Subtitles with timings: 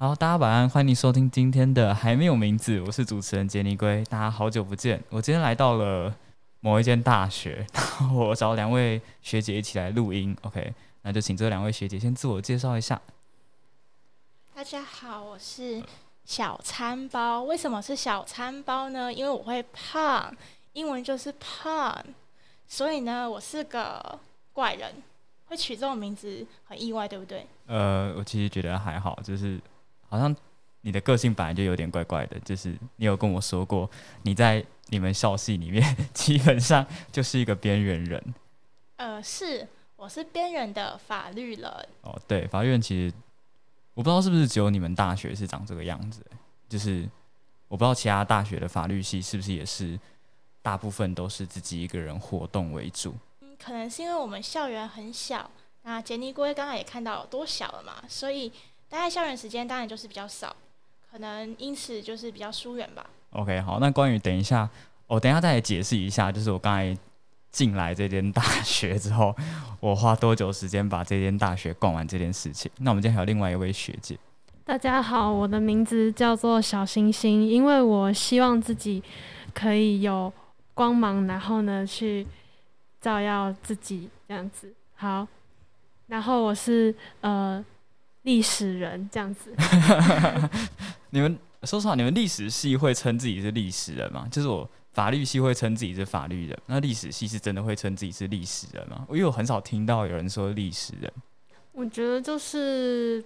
[0.00, 5.02] 好，大家晚安，欢迎收听今天的还没有名字，我是主持人杰尼龟，大家好久不见。
[5.10, 6.14] 我今天来到了
[6.60, 10.36] 某一间大学， 然后我找两位学姐一起来录音。
[10.42, 10.72] OK，
[11.02, 13.02] 那就请这两位学姐先自我介绍一下。
[14.54, 15.82] 大家好，我是
[16.24, 17.42] 小餐包。
[17.42, 19.12] 为什么是小餐包呢？
[19.12, 20.32] 因为我会胖，
[20.74, 21.92] 英文就是胖，
[22.68, 24.20] 所以呢，我是个
[24.52, 24.94] 怪人。
[25.46, 27.44] 会取这种名字很意外，对不对？
[27.66, 29.58] 呃，我其实觉得还好，就是
[30.08, 30.34] 好像
[30.80, 33.90] 你的个性本来就有点怪怪的，就是你有跟我说过，
[34.22, 38.34] 你在你们校系里面 基本上就是一个边缘人。
[38.96, 41.70] 呃，是，我是边缘的法律人。
[42.02, 43.14] 哦，对，法律人其实
[43.94, 46.24] 我不知道是不是只有你们大学是长这个样子，
[46.68, 47.08] 就是
[47.68, 49.98] 我不知道其他大学的法律系是不是也是
[50.62, 53.14] 大部分都是自己一个人活动为主。
[53.58, 55.50] 可能是因为我们校园很小，
[55.82, 58.52] 那杰尼龟刚刚也看到有多小了嘛，所以
[58.88, 60.54] 待在校园时间当然就是比较少，
[61.10, 63.04] 可能因此就是比较疏远吧。
[63.30, 64.68] OK，好，那关于等一下，
[65.06, 66.96] 我等一下再来解释一下，就是我刚才
[67.50, 69.34] 进来这间大学之后，
[69.80, 72.70] 我花多久时间把这间大学逛完这件事情。
[72.78, 74.18] 那我们今天还有另外一位学姐，
[74.64, 79.02] 大家好，我的名字叫做小星星，因为我希望自己
[79.54, 80.32] 可以有
[80.74, 82.26] 光芒，然后呢去。
[83.00, 85.24] 照耀自己这样子好，
[86.08, 87.64] 然后我是呃
[88.28, 89.54] 历史人这样子。
[91.08, 94.28] 你们说实话，你们历史系会称自己是历史人吗？
[94.30, 99.06] 就是我法律系会称自己是法律人，那历史系是真的会称自己是历史人吗？
[99.08, 101.10] 因为我很少听到有人说历史人。
[101.72, 103.24] 我觉得就是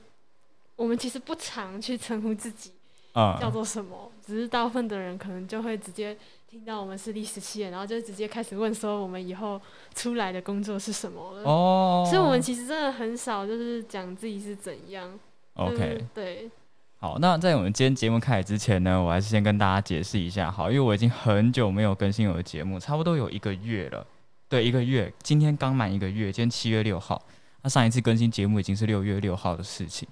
[0.77, 2.71] 我们其实不常去称呼自己
[3.13, 6.17] 啊叫做什么，只是大部分的人可能就会直接。
[6.53, 9.59] 听到我们是历史系的，然后就直接开始问说我们以后
[9.95, 11.45] 出来的工作是什么了。
[11.45, 15.19] 哦，所以我们其实真的很少就是讲自己是怎样。
[15.55, 16.51] OK，对。
[16.99, 24.07] 好，那在我们今天节目开始之前呢，我还是先跟大家解释一下，好，因为我已经很久没有更新我的节目，差不多有一个月了。
[24.47, 27.19] 对，一个月，今天刚满一个月，今天七月六号。
[27.63, 30.07] 那上一次更新节目已经是六月六号的事情。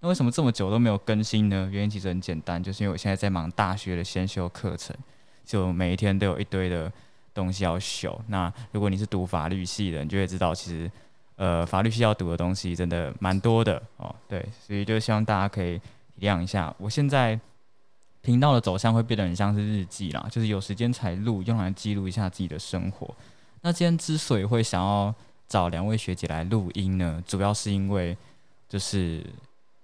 [0.00, 1.66] 那为什么这么久都没有更新呢？
[1.72, 4.94] 原因其实很简单，就是因为我现在在忙大学的先修课程。
[5.46, 6.92] 就每一天都有一堆的
[7.32, 8.20] 东西要修。
[8.26, 10.90] 那如果你是读法律系的，你就会知道，其实
[11.36, 14.14] 呃法律系要读的东西真的蛮多的哦。
[14.28, 16.74] 对，所以就希望大家可以体谅一下。
[16.76, 17.38] 我现在
[18.20, 23.14] 频道的走向会变得很像是日记啦，就是有时间才录，用来记录一下自己的生活。
[23.62, 25.14] 那今天之所以会想要
[25.46, 28.16] 找两位学姐来录音呢，主要是因为
[28.68, 29.24] 就是。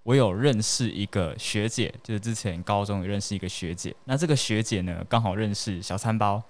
[0.05, 3.95] 我有认识一个学姐，就是之前高中有认识一个学姐。
[4.05, 6.43] 那这个学姐呢，刚好认识小餐包。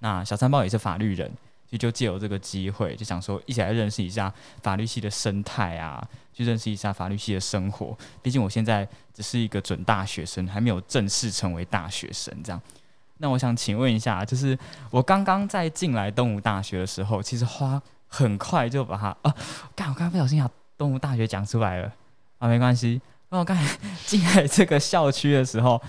[0.00, 7.96] 那小餐包也是法律人，所以就借由这个机会，就想说一起来认识一下法律系的生态啊，去认识一下法律系的生活。
[8.20, 12.34] 毕竟我现在只是一个准大学生，还没有正式成为大学生。
[12.42, 12.60] 这样，
[13.18, 14.58] 那我想请问一下，就是
[14.90, 19.34] 我刚刚在进来东吴大学的时候，其实花很快就把它啊，
[19.74, 21.92] 干，我刚刚不小心把东吴大学讲出来了。
[22.38, 23.00] 啊，没关系。
[23.28, 25.80] 那我刚才 进来这个校区的时候，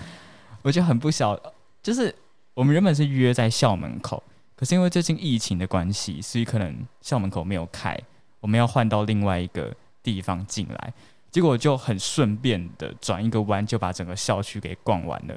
[0.62, 1.38] 我就很不晓，
[1.82, 2.14] 就是
[2.54, 4.22] 我们原本是约在校门口，
[4.56, 7.96] 可是因为最近疫情的关系，所以可能校门口没有开，
[8.40, 10.92] 我们要换到另外一个地方进来。
[11.30, 15.34] 结果就很顺便的转一个弯，就把整个校区给逛完了。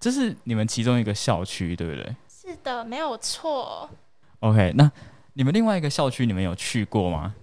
[0.00, 2.16] 这是你们其中一个校区，对不对？
[2.28, 3.88] 是的，没有错。
[4.40, 4.90] OK，那
[5.34, 7.34] 你们另外一个校区，你们有去过吗？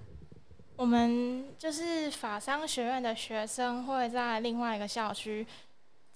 [0.84, 5.48] 我们就是法商学院的学生会在另外一个校区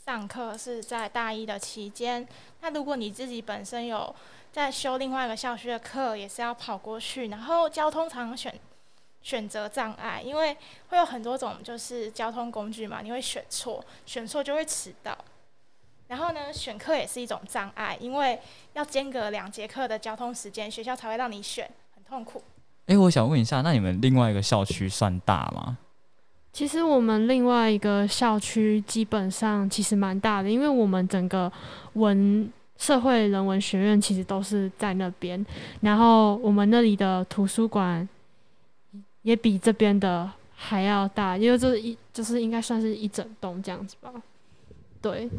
[0.05, 2.27] 上课，是在大一的期间。
[2.59, 4.13] 那如果你自己本身有
[4.51, 7.29] 在修另外一个校区的课，也是要跑过去。
[7.29, 8.53] 然后交通常选
[9.21, 10.57] 选择障碍，因为
[10.89, 15.17] 会有很多种就是交通工具嘛，你会选错，选错就会迟到。
[16.09, 18.37] 然后呢，选课也是一种障碍，因为
[18.73, 22.43] 要间隔两节课的交通时间，学校才会让你选，很痛苦。
[22.87, 25.77] 哎，我想问一下，那你们另外一个校区算大吗？
[26.53, 31.51] 其实我们另外一个校区基本上其实蛮大的，因为我们整个
[31.93, 35.45] 文社会人文学院其实都是在那边，
[35.81, 38.07] 然后我们那里的图书馆
[39.21, 44.11] 也比这边的还要大，因为这是一就是应该算是一整栋这样子吧。
[45.01, 45.29] 对，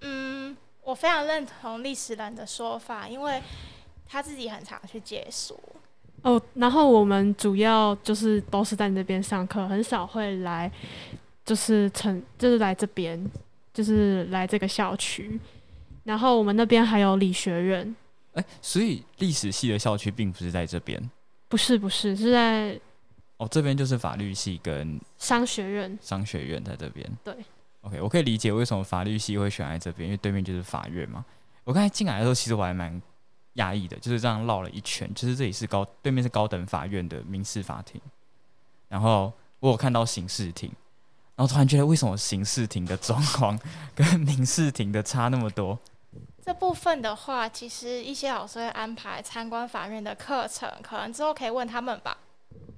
[0.00, 3.42] 嗯，我非常认同历史人的说法，因为
[4.08, 5.58] 他自己很常去借书。
[6.24, 10.70] 哦，然后我们主要就是都是在那边上课，很少会来，
[11.44, 13.22] 就是成就是来这边，
[13.74, 15.38] 就是来这个校区。
[16.02, 17.96] 然后我们那边还有理学院。
[18.32, 20.98] 哎，所以历史系的校区并不是在这边？
[21.48, 22.80] 不是，不是，是在
[23.36, 25.98] 哦，这边就是法律系跟商学院。
[26.00, 27.06] 商学院在这边。
[27.22, 27.34] 对
[27.82, 31.22] ，OK，我可以理解为什么法律系会选在这边，因为对面就是法院嘛。
[31.64, 33.00] 我刚才进来的时候，其实我还蛮
[33.54, 38.00] 讶异的，就是这样绕了一圈，就是这里是高对面是高等法院的民事法庭，
[38.88, 40.70] 然后我有看到刑事庭，
[41.36, 43.58] 然后突然觉得为什么刑事庭的状况
[43.94, 45.78] 跟民事庭的差那么多？
[46.44, 52.18] 这部分的话，其实一些老师会安排参观法院的课程，可能之后可以问他们吧。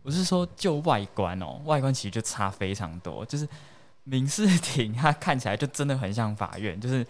[0.03, 3.27] 我是说，就外观哦，外观其实就差非常多。
[3.27, 3.49] 就是
[4.05, 7.05] 民事庭，它看起来就真的很像法院，就是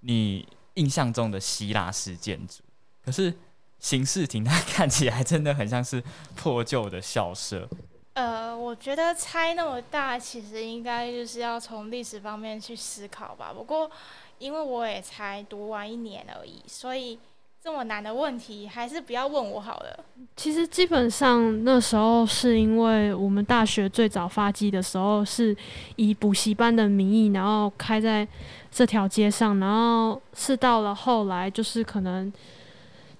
[0.00, 2.62] 你印象中的希腊式建筑。
[3.08, 3.32] 可是
[3.80, 6.02] 刑事庭，它看起来真的很像是
[6.36, 7.66] 破旧的校舍。
[8.12, 13.50] 呃，我觉得拆那么大，其实应该就是要从历史方面去思考吧。
[13.50, 13.90] 不过，
[14.38, 17.18] 因为我也才读完一年而已，所以
[17.64, 20.04] 这么难的问题还是不要问我好了。
[20.36, 25.56] 其实基本上那时候是因为我们大学最早发迹的时候是
[25.96, 28.26] 以补习班的名义，然后开在
[28.70, 32.32] 这条街上，然后是到了后来就是可能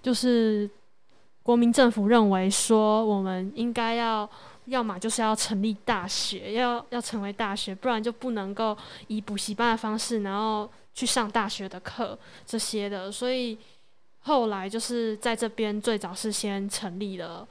[0.08, 0.68] 就是
[1.42, 4.28] 国民政府认为说我们应该要
[4.66, 8.76] 要么就是要成立大学，要要成为大学，不然就不能够
[9.08, 10.70] 以补习班的方式，然后。
[10.98, 13.56] 去上大学的课这些的，所以
[14.18, 17.46] 后来就是在这边最早是先成立了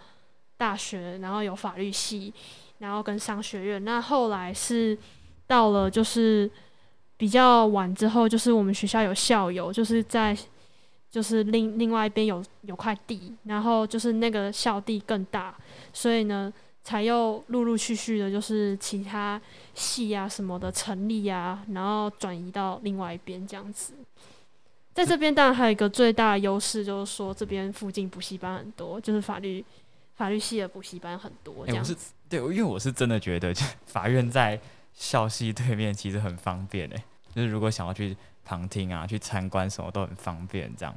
[0.57, 2.33] 大学，然后有法律系，
[2.79, 3.85] 然后跟商学院。
[3.85, 4.97] 那后来是
[5.45, 6.51] 到了就是
[7.15, 10.37] 比较晚之后，就是我们学校有校友，就是在
[11.09, 15.55] 就是另另外一边有有块地，然后就是那个校地更大，
[15.93, 16.53] 所以呢。
[16.83, 19.41] 才又陆陆续续的，就是其他
[19.73, 23.93] 系啊什么的成立啊，然后转移到另外一边这样子。
[24.93, 29.61] 在这边当然还有一个最大的优势，就是说这边附近补习班很多，就是法律
[30.15, 31.93] 法律系的补习班很多这样子。
[32.29, 33.53] 对，因为我是真的觉得，
[33.85, 34.57] 法院在
[34.93, 37.03] 校系对面其实很方便诶，
[37.35, 38.15] 就是如果想要去
[38.47, 40.73] 旁听啊、去参观什么都很方便。
[40.77, 40.95] 这样，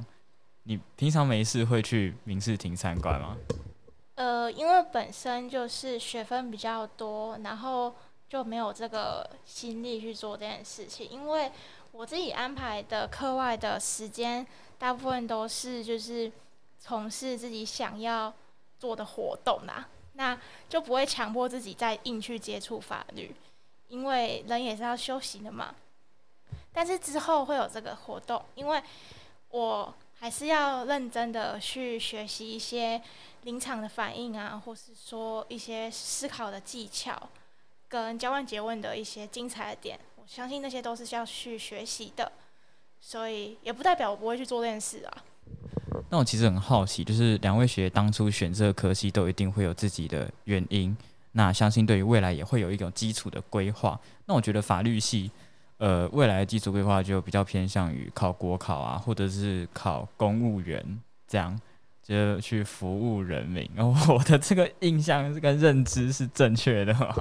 [0.63, 3.35] 你平常没事会去民事庭参观吗？
[4.15, 7.93] 呃，因为本身就是学分比较多，然后
[8.29, 11.09] 就没有这个心力去做这件事情。
[11.09, 11.51] 因为
[11.91, 14.47] 我自己安排的课外的时间，
[14.77, 16.31] 大部分都是就是
[16.79, 18.33] 从事自己想要
[18.79, 20.39] 做的活动啦，那
[20.69, 23.35] 就不会强迫自己再硬去接触法律，
[23.89, 25.75] 因为人也是要休息的嘛。
[26.73, 28.81] 但是之后会有这个活动，因为
[29.49, 33.01] 我还是要认真的去学习一些。
[33.43, 37.19] 临场的反应啊，或是说一些思考的技巧，
[37.89, 42.31] 跟交换结问的一些精彩的点，我相信那些都是需要去学习的，
[42.99, 45.23] 所以也不代表我不会去做这件事啊。
[46.11, 50.95] 那我其实很好奇，就是两位学当初选这个科系都一定会有自己的原因，
[51.31, 53.99] 那相信对于未来也会有一种基础的规划。
[54.27, 55.31] 那我觉得法律系，
[55.81, 61.59] 呃，未来的基础规划就比较偏向于考国考啊，或者是考公务员这样。
[62.03, 67.15] 就去服务人民，我的这个印象跟认知是正确的吗？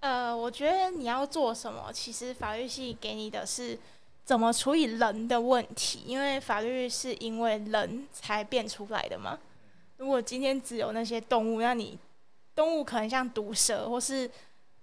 [0.00, 3.76] 呃，我觉得你要做什么，其实法律系给你的是
[4.24, 9.36] 怎么处理人的问题，因为法律是因为人才变出来的嘛。
[9.96, 11.98] 如果今天只有那些动物，那你
[12.54, 14.30] 动物可能像毒蛇或是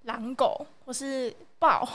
[0.02, 1.88] 狼狗或是豹，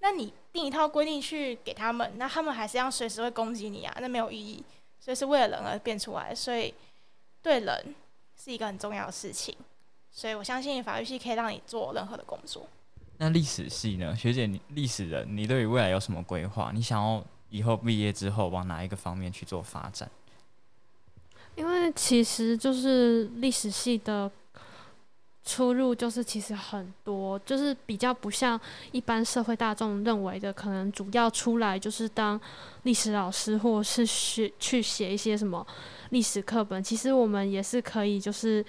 [0.00, 4.62] 那你定一套规定去给他们，那他们还是要随时会攻击你啊，那没有意义。
[5.00, 6.72] 所以是为了人而变出来，所以
[7.42, 7.94] 对人
[8.36, 9.56] 是一个很重要的事情。
[10.10, 12.66] 所以我相信法律系可以让你做任何的工作。
[13.18, 16.70] 那历史系呢，学姐，你历史人，你对于未来有什么规划？
[16.74, 20.10] 你想要以后毕业之后往哪一个方面去做发展？
[21.54, 24.30] 因为其实就是历史系的。
[25.48, 28.60] 出入就是其实很多，就是比较不像
[28.90, 32.38] 一般社会大众认为的，可能主要出来就是当
[32.82, 35.64] 历史老师，或是学去写一些什么
[36.10, 36.82] 历史课本。
[36.82, 38.64] 其实我们也是可以，就是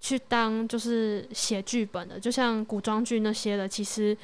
[0.00, 3.68] 去当就是写剧本的，就像古装剧那些的。
[3.68, 4.16] 其实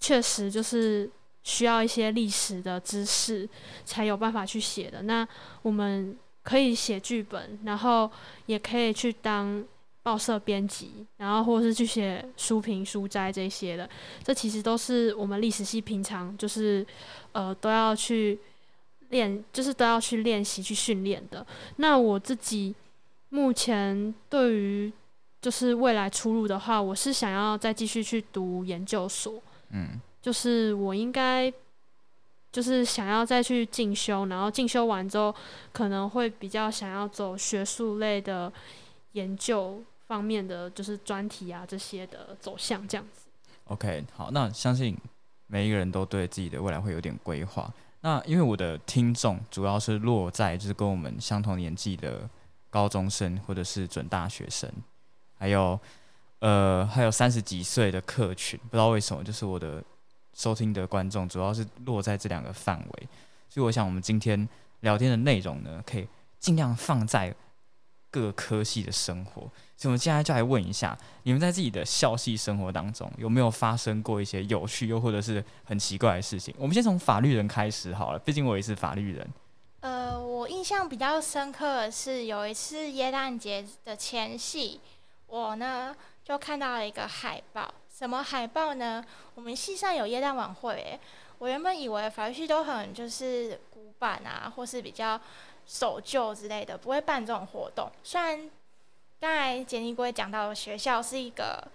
[0.00, 1.08] 确实就是
[1.44, 3.48] 需要一些历史的知识
[3.84, 5.02] 才有办法去写的。
[5.02, 5.26] 那
[5.62, 8.10] 我们可以写剧本，然后
[8.46, 9.64] 也可以去当。
[10.02, 13.88] 报社编辑，然后或者是去写书评、书斋这些的，
[14.24, 16.84] 这其实都是我们历史系平常就是
[17.30, 18.38] 呃都要去
[19.10, 21.46] 练，就是都要去练习、去训练的。
[21.76, 22.74] 那我自己
[23.28, 24.92] 目前对于
[25.40, 29.40] 就是未来出路的话，我是想要再继续去读研究所，
[29.70, 31.52] 嗯，就是我应该
[32.50, 35.32] 就是想要再去进修，然后进修完之后
[35.72, 38.52] 可能会比较想要走学术类的
[39.12, 39.80] 研究。
[40.12, 43.30] 方面的就是专题啊这些的走向这样子。
[43.64, 44.94] OK，好，那相信
[45.46, 47.72] 每一个人都对自己的未来会有点规划。
[48.02, 52.28] 那因为我的听众主要是落在就是跟我们相同年纪的
[52.68, 54.70] 高中生或者是准大学生，
[55.38, 55.80] 还有
[56.40, 59.82] 呃还有三十几岁的客群，不知道为什么，就是我的
[60.34, 63.08] 收听的观众主要是落在这两个范围，
[63.48, 64.46] 所以我想我们今天
[64.80, 66.06] 聊天的内容呢，可以
[66.38, 67.34] 尽量放在
[68.12, 69.42] 各科系的生活。
[69.76, 76.54] 所以我们现在就来问一下，你们在自己的校系生活当中有没有发生过一些有趣又或者是很奇怪的事情？
[76.56, 79.28] 我们先从法律人开始好了，毕竟我也是法律人。
[79.80, 84.80] 呃，我印象比较深刻的是有一次耶诞节的前夕，
[85.26, 85.92] 我呢
[86.24, 87.74] 就看到了一个海报。
[87.92, 89.04] 什么海报呢？
[89.34, 91.00] 我们系上有耶诞晚会诶。
[91.38, 95.20] 我原本以为法律系都很就是古板啊，或是比较
[95.66, 97.90] 守旧之类的，不会办这种活动。
[98.02, 98.50] 虽然
[99.20, 101.66] 刚才简尼龟讲到学校是一个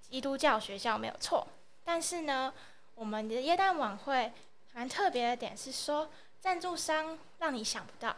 [0.00, 1.46] 基督教学校没有错，
[1.84, 2.52] 但是呢，
[2.94, 4.32] 我们的耶诞晚会
[4.72, 6.10] 蛮特别的点是说。
[6.42, 8.16] 赞助商让你想不到，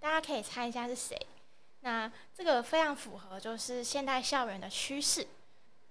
[0.00, 1.14] 大家可以猜一下是谁？
[1.80, 5.28] 那这个非常符合就是现代校园的趋势。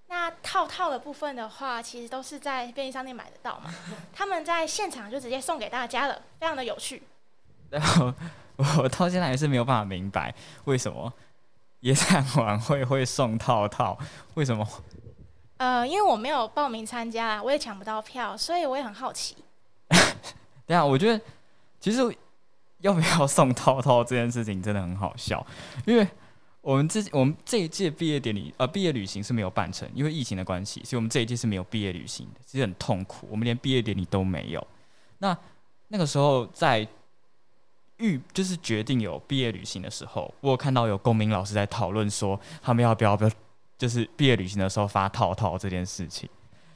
[0.08, 3.72] 那套套的部分的话，其实都是在便利商店买得到嘛。
[4.12, 7.04] 他们在现场就直接送给大家了，非常的有趣。
[7.70, 8.14] 然后
[8.78, 10.34] 我到现在还是没有办法明白
[10.66, 11.12] 为什么
[11.82, 13.98] 野餐晚会会送套套，
[14.36, 14.68] 为什么？
[15.58, 19.38] 呃，因为我没有报名参加，我也抢不到票，所以我也很好奇。
[20.66, 21.24] 对啊，我觉得
[21.80, 22.02] 其实
[22.80, 25.46] 要不要送套套这件事情真的很好笑，
[25.86, 26.08] 因为
[26.62, 34.68] 我们这我们这一届毕业典礼呃毕业旅行是没有办成，因为疫情的关系，所以我们这一届是没有毕业旅行的，其实很痛苦，我们连毕业典礼都没有。
[35.20, 35.38] 那
[35.90, 36.86] 那个时候在
[37.98, 43.32] 预就是决定有毕业旅行的时候，我有看到有公民老师在讨论说，他们要不要不要
[43.78, 46.30] 就是毕业旅行的时候发套套这件事情。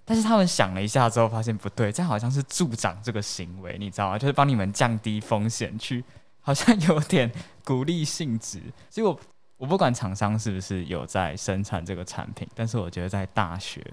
[0.06, 4.18] 但是他们想了一下之后，发现不对，这样好像是助长这个行为，你知道吗？
[4.18, 6.04] 就是帮你们降低风险，去
[6.42, 7.32] 好像有点
[7.64, 8.60] 鼓励性质。
[8.90, 9.20] 所以我
[9.58, 13.86] 我不管厂商是不是有在生产这个产品，但是我觉得在大学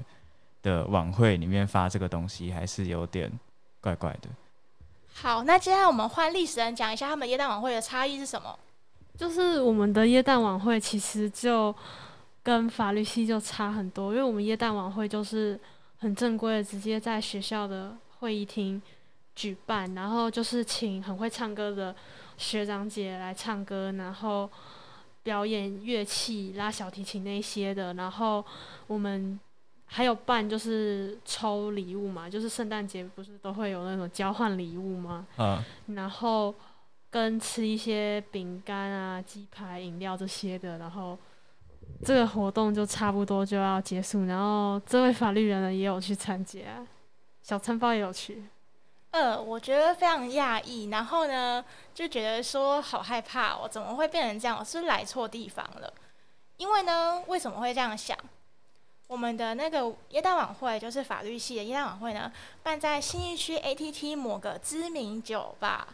[0.62, 3.30] 的晚会里面发这个东西，还是有点
[3.83, 4.30] 怪怪的。
[5.20, 8.58] 好，那接下来我们换历史人讲一下他们耶诞晚会的差异是什么？
[9.16, 11.75] 就是我们的耶诞晚会其实就
[12.42, 15.58] 跟法律系就差很多，因为我们耶诞晚会就是。
[15.99, 18.80] 很正规的，直接在学校的会议厅
[19.35, 21.96] 举办，然后就是请很会唱歌的
[22.37, 24.49] 学长姐来唱歌，然后
[25.23, 28.44] 表演乐器、拉小提琴那些的，然后
[28.88, 29.40] 我们
[29.87, 35.26] 还有办就是抽礼物嘛，就是圣诞节不是都会有那种交换礼物吗？
[35.38, 35.62] 嗯，
[35.95, 36.55] 然后
[37.11, 41.19] 跟吃一些饼干啊、鸡排、饮料这些的，然后。
[42.05, 46.85] 这个活动就差不多就要结束，然后这位法律人呢也有去参加，
[47.43, 48.45] 小餐包也有去。
[49.12, 51.64] 呃，我觉得非常讶异，然后呢
[51.95, 54.59] 就觉得说好害怕，我怎么会变成这样？
[54.59, 55.90] 我是是来错地方了？
[56.57, 58.19] 因为呢，为什么会这样想？
[59.06, 62.30] 我们的那个耶诞晚会就是法律系的耶诞晚会呢，
[62.62, 65.88] 办在新义区 ATT 某个知名酒吧。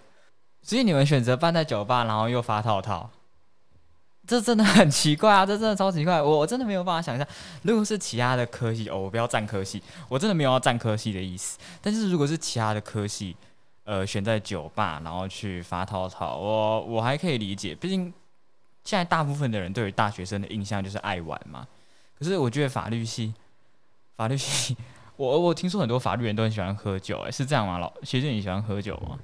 [0.63, 3.11] 所以你们选择办在酒吧，然后又发套套。
[4.25, 5.45] 这真的很奇怪啊！
[5.45, 7.27] 这真的超奇怪，我我真的没有办法想象，
[7.63, 11.59] 如果是其他的科系哦，我不要占科系，我真的没有要占科系的意思。
[11.83, 13.37] 但是如果是其他的科系，
[13.83, 18.15] 呃，选在酒吧然后去发套套，我我还可以理解，毕竟
[18.85, 21.67] 现在大部分的人对于大学生的印象就是爱玩嘛。
[22.23, 23.35] 可是我觉得法律系，
[24.17, 24.77] 法律系，
[25.19, 27.79] 我我听说很多法律人都很喜欢喝酒，哎，是这样吗？
[27.79, 29.19] 老学姐你喜欢喝酒吗？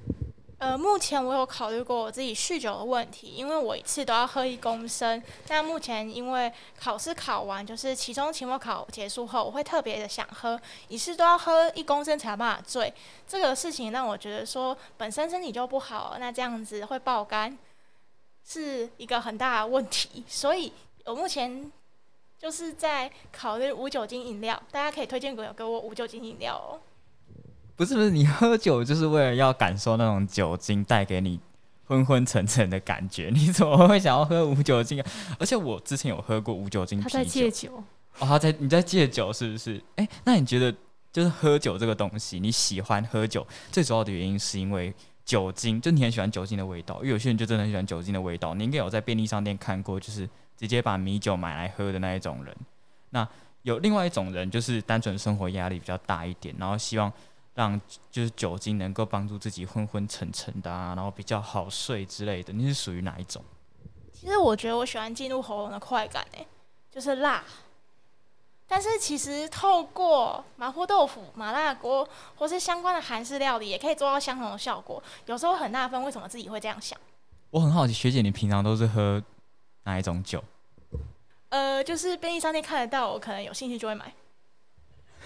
[0.58, 5.22] 呃，目前我有考虑过我自己酗酒的问题，因为我一次都要喝一公升。
[5.46, 12.92] 但目前因为考试考完，就是期中、期末考结束后，我会特别的想喝，一次都要喝一公升才有办法醉。
[13.28, 17.56] 这个事情让我觉得说，本身身体就不好，那这样子会爆肝，
[18.44, 20.24] 是一个很大的问题。
[20.26, 20.72] 所以
[21.04, 21.70] 我目前
[22.38, 26.78] 就是在考虑无酒精饮料，大家可以推荐给我给我无酒精饮料哦。
[27.74, 31.40] 不是不是，你喝酒就是为了要感受那种酒精带给你
[31.86, 35.10] 昏昏沉沉的感觉，你怎么会想要喝无酒精啊？
[35.38, 37.10] 而且我之前有喝过无酒精啤酒。
[37.10, 37.72] 他在戒酒
[38.20, 39.82] 哦，他在你在戒酒是不是？
[39.96, 40.72] 哎，那你觉得
[41.12, 48.54] 就是喝酒这个东西，你喜欢喝酒最主要的原因是因为酒精，就你很喜欢酒精的味道，因为有些人就真的很喜欢酒精的味道。
[48.54, 50.28] 你应该有在便利商店看过，就是
[50.58, 52.54] 直接把米酒买来喝的那一种人。
[53.10, 53.26] 那
[53.62, 57.10] 有另外一种人，就是单纯生活压力比较大一点，然后希望。
[57.54, 62.52] 让就是酒精能够帮助自己昏昏沉沉的啊，然后比较好睡之类的。
[62.52, 63.42] 你是属于哪一种？
[64.12, 66.46] 其实我觉得我喜欢进入喉咙的快感诶，
[66.88, 67.42] 就是辣。
[68.68, 75.02] 但是其实透过麻婆豆腐、麻辣锅或是相关的韩式料理，也可以做到相同的效果。
[75.26, 76.96] 有时候很纳闷，为什么自己会这样想？
[77.50, 79.20] 我很好奇，学姐你平常都是喝
[79.84, 80.42] 哪一种酒？
[81.50, 84.12] 呃，就是便利商店看得到，我可能有兴趣就会买。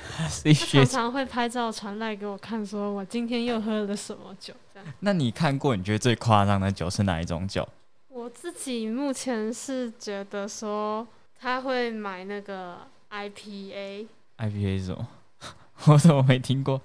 [0.17, 4.55] 他常常会拍照传来给我看，说我今天又喝了什么酒。
[4.73, 7.69] 这样，那你看过你觉得最夸张的酒是哪一种酒？
[8.09, 11.07] 我自己目前是觉得说
[11.39, 15.09] 他会买那个 IPA，IPA 是什么？
[15.87, 16.81] 我怎么没听过？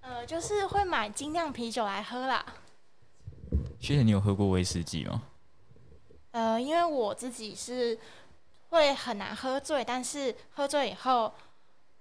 [0.00, 2.44] 呃，就是会买精酿啤酒来喝啦。
[3.80, 5.22] 学姐，你有喝过威士忌吗？
[6.36, 7.98] 呃，因为我自己是
[8.68, 11.32] 会很难喝醉，但是喝醉以后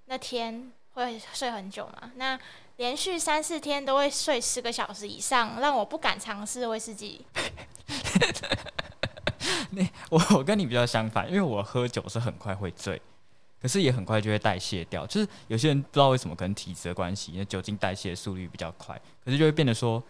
[0.08, 2.38] 那天会睡很久嘛，那
[2.76, 7.26] 连续三四天都会睡十个小时以上，让我不敢尝试威士忌。
[10.10, 13.02] 我我跟你比较相反，因为我喝酒是很快会醉，
[13.62, 15.08] 可是也很快就会代谢掉。
[15.08, 20.04] 就是有些人不知道为什么，可能体质的关系，因为酒精代谢速率比较快，可是就会变得说，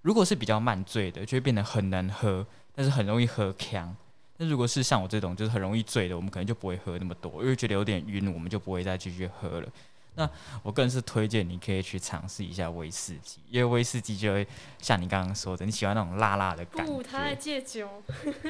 [0.00, 3.94] 如果是比较慢醉的，就会变得很难喝，但是很容易喝呛。
[4.38, 9.68] 那如果是像我这种就是很容易醉的，我们可能就不会喝那么多，因为觉得有点晕，我们就不会再继续喝了。
[10.14, 10.28] 那
[10.62, 14.46] 我个人是推荐你可以去尝试一下威士忌，因为威士忌就会
[14.78, 17.34] 像你刚刚说的，你喜欢那种辣辣的感不，他在。
[17.34, 17.88] 戒酒。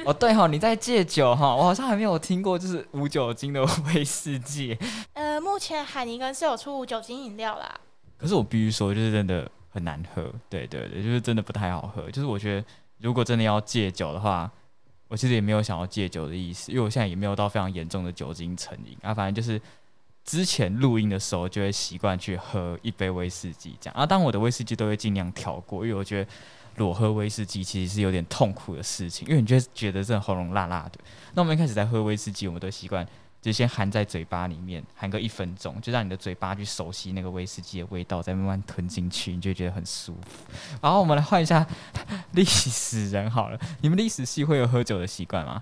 [0.03, 4.77] 哦，对哈、你在戒酒哈，我好像还没有听过就是无酒精的威士忌。
[5.13, 7.79] 呃，目前海尼根是有出无酒精饮料啦，
[8.17, 10.33] 可是我必须说，就是真的很难喝。
[10.49, 12.11] 对对对，就是真的不太好喝。
[12.11, 12.65] 就是我觉得，
[13.03, 14.49] 如果真的要戒酒的话，
[15.09, 19.13] 我其实也没有想要戒酒的意思，因为我现在也没有到非常严重的酒精成瘾啊。
[19.13, 19.61] 反正就是
[20.23, 24.05] 之前录音的时候就会习惯去喝一杯威士忌这样啊。
[24.05, 26.31] 当我的威士忌都会尽量调过，因为我觉得
[26.77, 30.97] 裸喝威士忌其实是有点痛苦的事情，因为你就觉得这喉咙辣辣的。
[31.33, 33.05] 那我们一开始在喝威士忌，我们都习惯
[33.43, 40.45] 就先含在嘴巴里面，含个一分钟，就让你的嘴巴去熟悉那个威士忌的味道，再慢慢吞进去，你就觉得很舒服。
[40.81, 41.67] 然后我们来换一下
[42.31, 45.61] 历史人好了，你们历史系会有喝酒的习惯吗？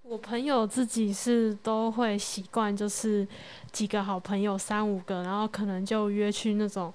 [0.00, 3.28] 我朋友自己是都会习惯，就是
[3.70, 6.92] 几个好朋友三五个，然后可能就约去那种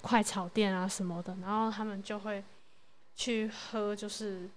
[0.00, 2.42] 快炒店啊什么的，然后他们就会
[3.14, 4.48] 去喝，就是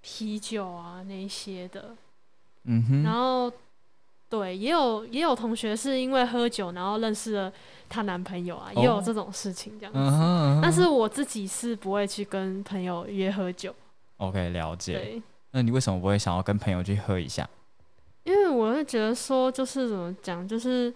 [0.00, 1.94] 啤酒啊那些的。
[2.64, 3.52] 嗯哼，然后
[4.32, 7.52] 对，也有也有同学是因为喝酒，然后认识了
[7.86, 9.98] 她男朋友啊，也有哦这种事情这样子。
[9.98, 13.74] 嗯哼嗯哼，但是我自己是不会去跟朋友约喝酒
[14.16, 14.94] ，OK 了解。
[14.94, 17.46] 对，那你为什么不会想要跟朋友去喝一下？
[18.24, 20.90] 因为我会觉得说，就是怎么讲，就是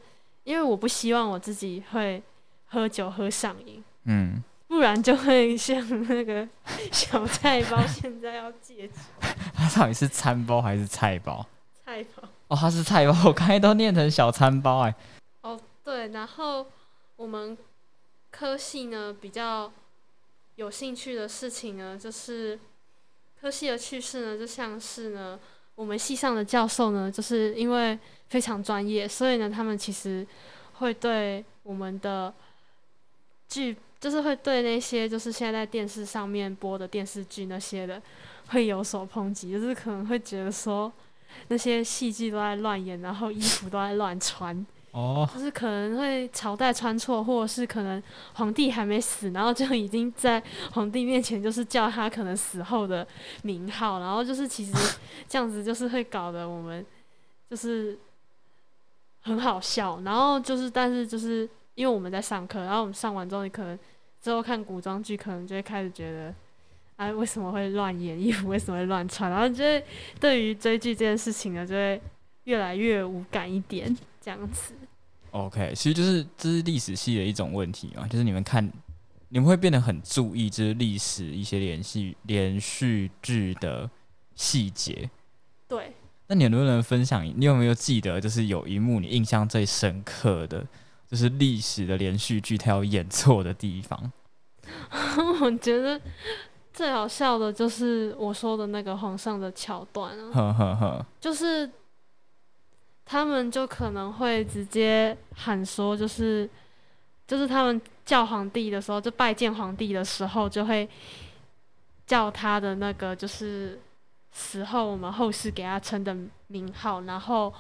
[0.45, 2.23] 因为我不希望我自己会
[2.69, 5.77] 喝酒喝上瘾，嗯，不然就会像
[6.09, 6.49] 那个
[6.91, 8.95] 小菜包现在要戒酒
[9.53, 11.47] 他到底是餐包还是菜包？
[11.85, 12.27] 菜包。
[12.49, 14.95] 哦，他是菜包， 我刚才都念成小餐包哎、
[15.41, 16.65] 哦，对，然后
[17.17, 17.59] 我们
[18.31, 19.73] 科系呢比较
[20.55, 22.57] 有兴趣的事情呢，就是
[23.41, 25.37] 科系的趣事呢，就像是呢，
[25.75, 30.25] 我们系上的教授呢，就是因为非常专业，所以呢，他们其实
[30.75, 32.33] 会对我们的
[33.49, 38.01] 剧，就是会对那些就是现在在电视上面播的电视剧那些的，
[38.51, 40.93] 会有所抨击，就是可能会觉得说。
[41.49, 48.03] 那些戏剧都在乱演，然后衣服都在乱穿，哦， 就是可能会朝代穿错，或者是可能
[48.35, 53.07] 皇帝还没死，然后就已经在皇帝面前就是叫他可能死后的
[53.43, 54.73] 名号，然后就是其实
[55.29, 56.85] 这样子就是会搞得我们
[57.49, 57.99] 就是
[59.23, 63.79] 很好笑，然后就是但是就是因为我们在上课，然后我们上完之后，你可能
[64.21, 66.35] 之后看古装剧，可能就会开始觉得。
[66.97, 68.49] 哎，为什么会乱演衣服？
[68.49, 69.31] 为什么会乱穿？
[69.31, 69.85] 然后就会
[70.19, 72.01] 对于追剧这件事情呢，就会
[72.45, 74.75] 越来越无感一点，这样子。
[75.33, 78.67] OK，其实就是这是历史系的一种问题嘛，就是你们看，
[79.29, 83.91] 你们会变得很注意，就是历史一些连续连续剧的
[84.35, 85.11] 细节。
[85.69, 85.93] 对，
[86.29, 87.23] 那你能不能分享？
[87.37, 90.67] 你有没有记得，就是有一幕你印象最深刻的，
[91.11, 94.11] 就是历史的连续剧它有演错的地方？
[95.43, 96.01] 我觉得
[96.77, 101.69] 最好笑的就是我说的那个皇上的桥段啊，呵呵呵，就是
[103.07, 106.47] 他们就可能会直接喊说，就是
[107.27, 110.87] 就是他们叫皇帝的时候，就拜见皇帝的时候，就会
[112.07, 113.81] 叫他的那个就是
[114.31, 116.15] 死后我们后世给他称的
[116.49, 117.51] 名号，然后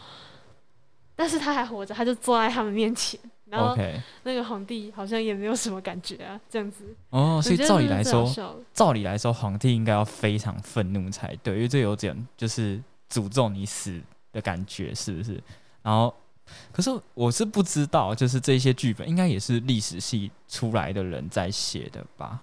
[1.15, 6.85] 但是他还活着，他就坐在他们面前，然后 OK，那个皇帝好像也没有什么感觉啊，这样子。
[7.11, 8.29] 哦，所以照理来说，
[8.73, 14.01] 照理来说，皇帝应该要非常愤怒才对，因为这有点就是诅咒你死
[14.33, 15.41] 的感觉，是不是？
[15.83, 16.13] 然后，
[16.73, 22.41] 可是我是不知道，就是这些剧本应该也是历史系出来的人在写的吧？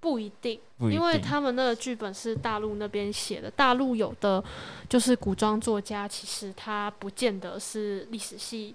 [0.00, 4.42] 不一定，因为他们那个剧本是大陆那边写的，大陆有的
[4.88, 8.74] 就是古装作家，其实他不见得是历史系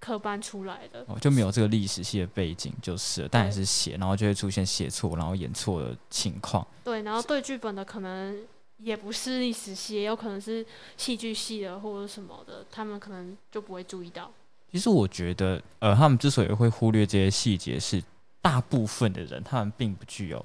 [0.00, 1.04] 科班出来的。
[1.08, 6.66] 哦就没有这个历史系的背景，就是了，但也是写，然后就会出现写错，然后演错的情况。
[6.84, 8.38] 对，然后对剧本的可能
[8.78, 10.64] 也不是历史系，也有可能是
[10.96, 14.30] 戏剧系的或者什么的，他们可能就不会注意到。
[14.70, 18.02] 其实我觉得，呃，他们之所以会忽略这些细节，是
[18.40, 20.38] 大部分的人他们并不具有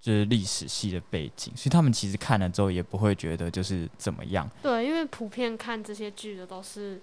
[0.00, 4.48] 就是历史系的背景，所以他们其实看了之后也不会觉得就是怎么样。
[4.62, 7.02] 对，因为普遍看这些剧的都是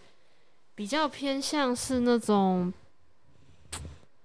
[0.75, 2.71] 比较偏向是那种，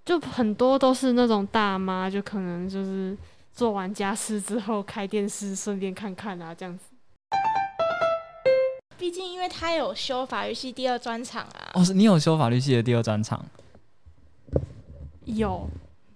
[0.04, 3.16] 就很多都是那种大妈，就可能就是
[3.52, 6.84] 做完家事之后开电视，顺便看看啊，这样子。
[8.98, 13.46] 毕竟因为他有修法律系第二专场啊，哦，是你有修法律系的第二专场，
[15.24, 15.70] 有，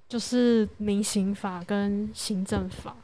[0.09, 2.97] 就是民刑法跟行政法，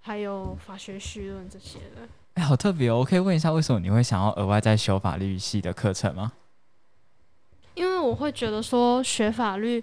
[0.00, 2.08] 还有法学绪论这些的。
[2.34, 3.00] 哎，好特别哦！
[3.00, 6.32] 我可以问一下，为什么你会想要额外再修法律系的课程吗？
[7.82, 9.82] 因为我会觉得说，学法律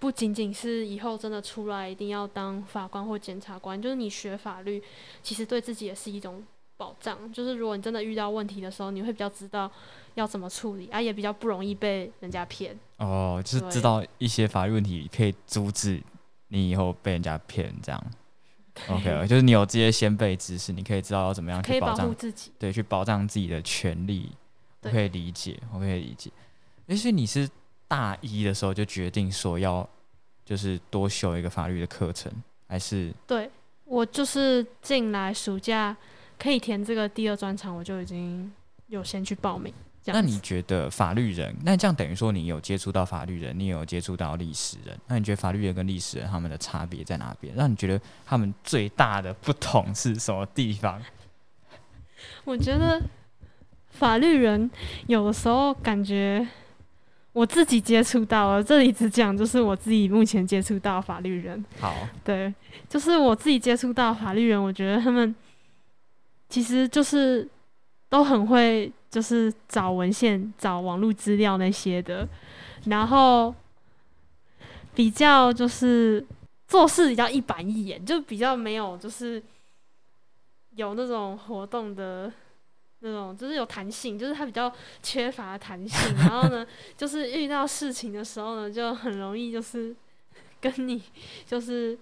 [0.00, 4.82] 不仅仅是以后真的出来一定要当法官或检察官，就是你学法律，
[5.22, 6.42] 其实对自己也是一种
[6.76, 7.32] 保障。
[7.32, 9.70] 就是如果你真的遇到问题的时候，你会比较知道
[10.14, 12.76] 要怎么处理，啊，也比较不容易被人家骗。
[12.96, 16.02] 哦，就是知道一些法律问题可以阻止
[16.48, 18.04] 你以后被人家骗，这样。
[18.88, 22.50] OK， 就是你有这些先辈知识，你可以知道要怎么样可以保护去保障，自己。
[22.58, 24.32] 对，去保障自己的权利。
[24.82, 26.30] 我可以理解，我可以理解。
[26.86, 27.48] 也许你是
[27.88, 29.88] 大一的时候就决定说要，
[30.44, 32.32] 就是多修一个法律的课程，
[32.68, 33.50] 还是对
[33.84, 35.96] 我就是进来暑假
[36.38, 38.52] 可以填这个第二专场，我就已经
[38.86, 39.72] 有先去报名。
[40.08, 47.52] 那你觉得法律人，那这样等于说你有接触到法律人，你有接触到历史人，那你觉得法律人跟历史人他们的差别在哪边？
[47.56, 51.02] 让你觉得他们最大的不同是什么地方？
[52.44, 53.02] 我觉得
[53.90, 54.70] 法律人
[55.08, 56.46] 有的时候感觉
[57.36, 61.94] 我自己接触到了，这里只讲就是我自己目前接触到法律人，好，
[62.24, 62.52] 对，
[62.88, 65.36] 就是我自己接触到法律人，我觉得他们
[66.48, 67.46] 其实就是
[68.08, 72.26] 都很会，就是找文献、找网络资料那些的，
[72.86, 73.54] 然后
[74.94, 76.24] 比较就是
[76.66, 79.42] 做事比较一板一眼，就比较没有就是
[80.70, 82.32] 有那种活动的
[83.06, 86.16] 那种，就是有弹性，就是他比较缺乏弹性。
[86.16, 86.66] 然后呢，
[86.96, 89.94] 就是遇到事情的时候呢，就很容易就是
[90.60, 91.00] 跟你
[91.46, 91.96] 就是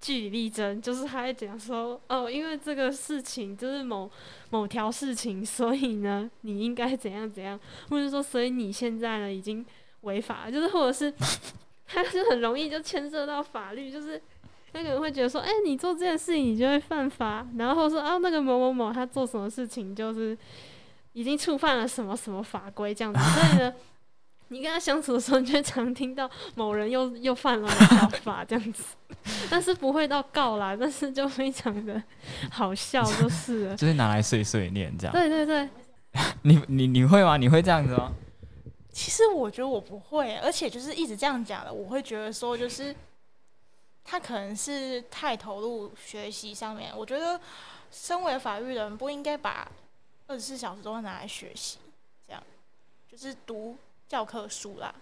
[0.00, 4.10] 据理力争，就是他会讲说，哦，因为这个事情就是某
[4.50, 7.58] 某条事情，所以呢，你应该怎样怎样，
[7.90, 9.64] 或者说，所以你现在呢已经
[10.02, 11.12] 违法了，就是或者是
[11.86, 14.20] 他就很容易就牵涉到法律，就是。
[14.72, 20.36] 那个人会觉得说，哎、你做这件事情你就会犯法，然后说啊，那个某某某他做什么事情就是
[21.12, 23.74] 已经触犯了什么什么法规这样子，所以呢，
[24.48, 28.82] 你跟他相处的时候，你就会常听到某人又又犯了某条 法这样子，
[29.50, 32.02] 但是不会到告啦，但是就非常的
[32.50, 33.76] 好笑就是了。
[33.76, 35.12] 就是拿来碎碎念这样。
[35.12, 35.68] 对对对，
[36.42, 37.36] 你你你会吗？
[37.36, 38.12] 你会这样子吗？
[38.90, 42.94] 其实我觉得我不会，而且就是一直这样讲的，我会觉得说就是
[44.04, 46.92] 他可能是太投入学习上面。
[46.96, 47.40] 我觉得
[47.90, 49.70] 身为法律人不应该把
[50.26, 51.78] 二十四小时都拿来学习，
[52.26, 52.42] 这样
[53.10, 53.76] 就是读
[54.08, 54.94] 教科书啦。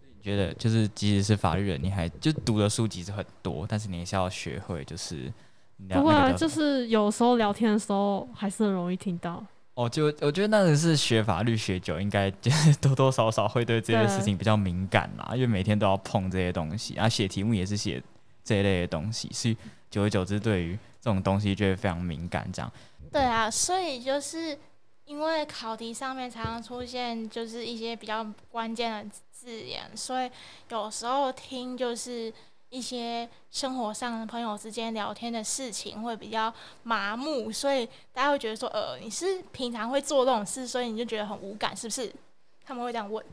[0.00, 5.32] 你觉得就是即使是法律人，你还就读的书其实很多，但是你还是要学会就是
[5.76, 9.44] 那不会啊，就是有时候聊天的时候还是很容易听到。
[9.76, 18.02] 哦，就我觉得那个是学法律学久，应该就是 多多少少会对这些事情比较敏感啦，因为每天都要碰这些东西，啊，写题目也是写
[18.42, 19.56] 这一类的东西，所以
[19.90, 22.50] 久而久之对于这种东西就会非常敏感。
[22.50, 22.72] 这样，
[23.12, 24.58] 对啊，所以就是
[25.04, 30.30] 因为考题上面常常出现就是一些比较关键的字眼，所以
[30.70, 32.32] 有时候听就是
[32.76, 42.12] 一些生活上朋友之间聊天的事情会比较麻木，所以大家会觉得说，呃，你是平常会做这种事，所以你就觉得很无感，是不是？
[42.62, 43.24] 他们会这样问。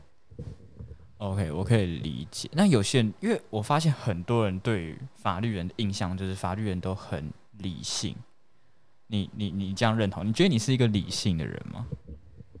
[1.18, 2.48] OK，我可以理解。
[2.52, 8.16] 那有些人，因为我发现很多人对于法律人的印象就是法律人都很理性。
[9.08, 10.26] 你你你这样认同？
[10.26, 11.86] 你觉得你是一个理性的人吗？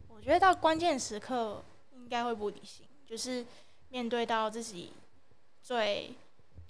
[0.08, 1.62] 我觉得到关键时刻
[1.94, 3.44] 应该会不理性，就是
[3.88, 4.92] 面对到自己
[5.62, 6.12] 最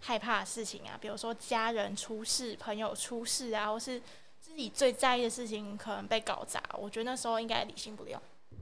[0.06, 3.98] 害怕的事情啊，比如说家人出事、朋友出事啊，或是
[4.38, 8.20] 自己最在意的事情可能被搞砸，我觉得那时候应该理性不了。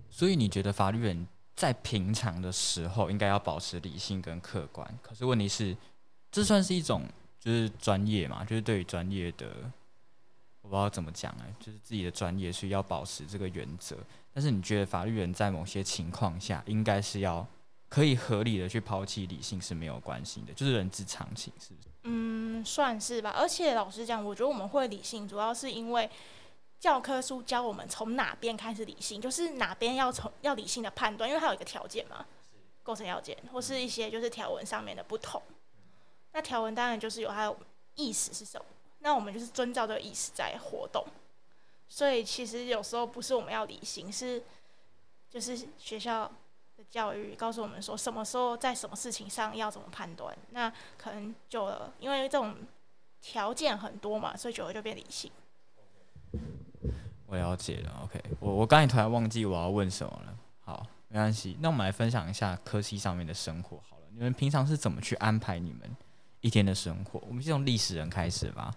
[0.09, 1.27] 所以你觉得法律人
[1.57, 5.77] 在平常的时候应该要保持理性跟客观，可是问题是，
[6.31, 7.03] 这算是一种
[7.41, 8.45] 就是专业嘛？
[8.45, 9.49] 就是对于专业的，
[10.61, 13.97] 我不知道怎么讲哎，就是自己的专业是要保持这个原则。
[14.33, 17.45] 但是你觉得法律人在某些情况下应该是要
[17.93, 21.89] 可以合理的去抛弃理性是没有关系的，就是人之常情，是不是？
[22.05, 23.35] 嗯，算是吧。
[23.37, 26.09] 而且老实讲，我觉得我们会理性，主要是因为
[26.81, 32.25] 教科书教我们从哪边开始理性，就是哪边要从要理性的判断，因为它有一个条件嘛，
[32.83, 35.43] 构成要件或是一些就是条文上面的不同。
[36.33, 37.57] 那条文当然就是有它的
[37.97, 38.65] 意思是什么，
[39.01, 41.05] 那我们就是遵照这个意思在活动。
[41.91, 44.43] 所以其实有时候不是我们要理性，是
[45.29, 46.33] 就是学校
[46.91, 50.37] 教育告诉我们说，什么时候在什么事情上要怎么判断。
[50.51, 52.55] 那可能久了，因为这种
[53.21, 55.31] 条件很多嘛，所以久了就变理性。
[57.27, 58.23] 我了解了，OK。
[58.41, 60.35] 我我刚才突然忘记我要问什么了。
[60.61, 61.57] 好，没关系。
[61.61, 64.03] 那我们来分享一下科系上面的生活好了。
[64.13, 65.81] 你们平常是怎么去安排你们
[66.41, 67.23] 一天的生活？
[67.27, 68.75] 我们先从历史人开始吧。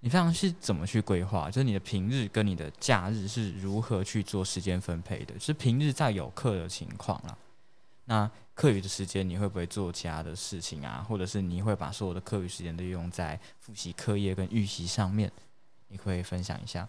[0.00, 1.50] 你平常是怎么去规划？
[1.50, 5.38] 就是你的平日跟你的假日是如何去做时间分配的？
[5.40, 7.36] 是平日在有课的情况啦，
[8.08, 11.04] 那课余的时间你会不会做其他的事情啊？
[11.06, 15.30] 或者是你会把所有的课余时间都用在复习课业跟预习上面？
[15.88, 16.88] 你可以分享一下。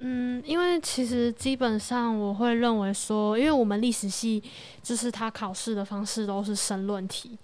[0.00, 4.42] 嗯，因为其实基本上我会认为说，因为我们历史系
[4.82, 7.38] 就是他考试的方式都是申论题，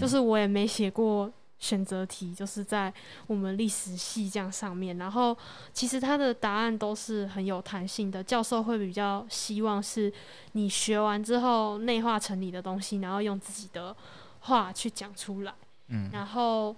[0.00, 1.30] 就是我也没写过。
[1.62, 2.92] 选择题就是在
[3.28, 5.36] 我们历史系这样上面，然后
[5.72, 8.20] 其实它的答案都是很有弹性的。
[8.20, 10.12] 教授会比较希望是
[10.54, 13.96] 你学完之后内化成你的东西，然后用自己的
[14.40, 15.54] 话去讲出来。
[15.86, 16.74] 嗯，然后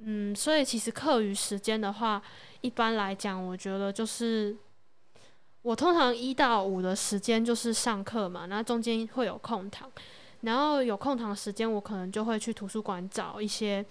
[0.00, 2.22] 嗯，所以其实课余时间的话，
[2.60, 4.54] 一般来讲，我觉得就是
[5.62, 9.90] 我通常一到五的时间就是上课嘛，那中间会有空堂，
[10.42, 13.82] 然后有空堂时间，我可能就会去图书馆找一些。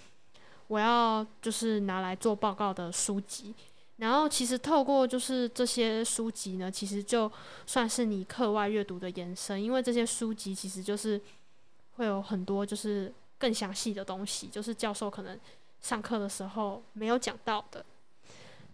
[0.69, 3.53] 我要就是拿来做报告的书籍，
[3.97, 7.29] 然后其实透过就是这些书籍呢，其实就
[7.65, 11.19] 算是你课外阅读的延伸，因为这些书籍其实就是
[11.97, 15.37] 会有很多就是更详细的东西，就是教授可能
[15.81, 17.85] 上课的时候没有讲到的，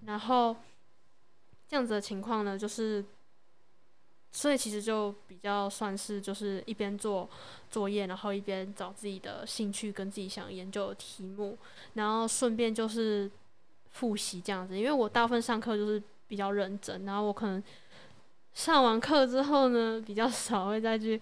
[0.06, 0.56] 然后
[1.68, 3.04] 这样子的情况呢，就是。
[4.36, 7.28] 所以其实就比较算是就是一边做
[7.72, 11.58] 作业，然后一边找自己的兴趣跟自己想研究的题目，
[11.94, 13.32] 然后顺便就是
[13.92, 14.78] 复习这样子。
[14.78, 17.64] 因为我大部分上课就是比较认真，然后我可能
[18.54, 21.20] 上完课之后呢，比较少会再去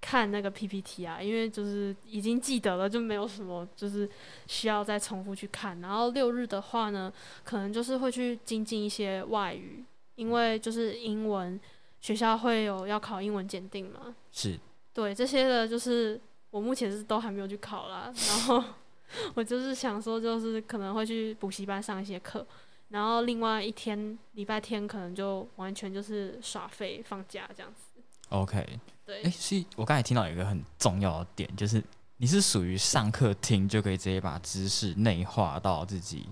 [0.00, 4.10] 看那个 PPT 啊，因为就是已经记得了，就没有什么就是
[4.48, 5.80] 需要再重复去看。
[5.80, 7.12] 然后六日的话呢，
[7.44, 9.84] 可能就是会去精进一些外语，
[10.16, 11.60] 因为就是英文。
[12.04, 14.14] 学校会有要考英文检定吗？
[14.30, 14.60] 是，
[14.92, 18.12] 对这些的，就是我目前是都还没有去考啦。
[18.14, 18.62] 然后
[19.32, 22.46] 我就是想说，就是可能会去补习班上一些课，
[22.88, 28.02] 然后另外一天礼拜天可能就完全就是耍废放假这样子。
[28.28, 29.22] OK，对。
[29.22, 31.82] 哎，是我刚才听到一个很重要的点，就是
[32.18, 36.28] 你是属于上课听就可以直接把知识内化到自己，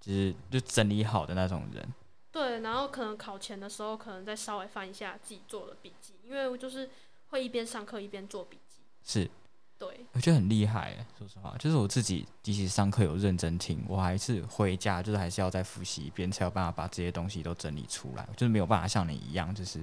[0.00, 1.86] 就是就整理好的那种人。
[2.36, 6.90] 对，然后可能考前的时候，可能再稍微翻一下自己做的笔记，因为我就是
[7.30, 8.82] 会一边上课一边做笔记。
[9.02, 9.30] 是，
[9.78, 10.94] 对，我觉得很厉害。
[11.16, 18.28] 说实话，就是我自己即使上课有认真听，我还是回家就是还是要再复习一遍，才有办法把这些东西都整理出来。
[18.36, 19.82] 就是没有办法像你一样，就是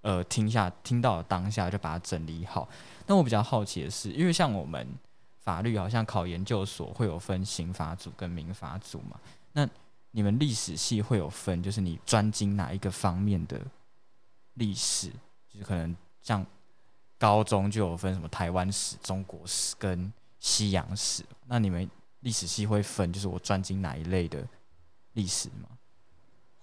[0.00, 2.66] 呃听下听到当下就把它整理好。
[3.06, 4.88] 那我比较好奇的是，因为像我们
[5.42, 9.20] 法律好像考研究所会有分刑法组跟民法组嘛，
[9.52, 9.68] 那。
[10.16, 13.60] 你们历史系会有分，就是你专精哪一个方面的
[14.54, 15.08] 历史，
[15.48, 16.46] 就是可能像
[17.18, 21.24] 高中就有分什么台湾史、中国史跟西洋史。
[21.48, 24.46] 那你们历史系会分，就是我专精哪一类的
[25.14, 25.68] 历史吗？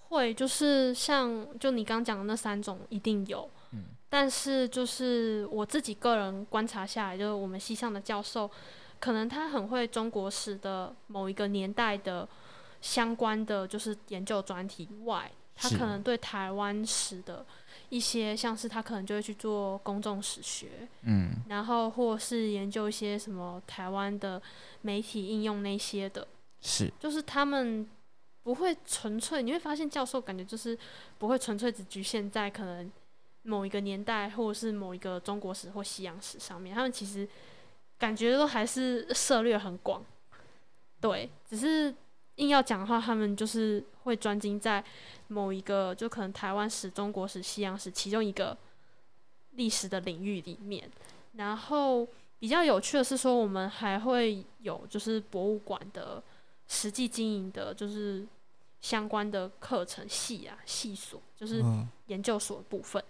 [0.07, 3.49] 会，就是像就你刚讲的那三种，一定有。
[3.71, 3.83] 嗯。
[4.07, 8.49] 但是就是我自己个人观察下来，就是我们系上的教授，
[8.97, 12.25] 可能他很会中国史的某一个年代的。
[12.81, 17.45] 相关的就是研究专题外，他可能对台湾史的
[17.89, 24.41] 一些，像是他可能就会去做公众史学，嗯，然后或是研究一些什么台湾的
[24.81, 26.27] 媒体应用那些的，
[26.61, 27.87] 是，就是他们
[28.41, 30.75] 不会纯粹，你会发现教授感觉就是
[31.19, 32.91] 不会纯粹只局限在可能
[33.43, 37.29] 某一个年代或者是某一个中国史或西洋史上面，他们其实
[37.99, 40.03] 感觉都还是涉略很广，
[40.99, 41.93] 对，只是。
[42.41, 44.83] 硬要讲的话，他们就是会专精在
[45.27, 48.57] 某一个，就可能台湾史、中国史、西洋史其中一个
[49.51, 50.89] 历史的领域里面。
[51.33, 52.07] 然后
[52.39, 56.21] 比较有趣的是说，我们还会有就是博物馆的
[56.67, 58.25] 实际经营的，就是
[58.81, 63.01] 相关的课程系啊、系所，就是嗯研究所的部分。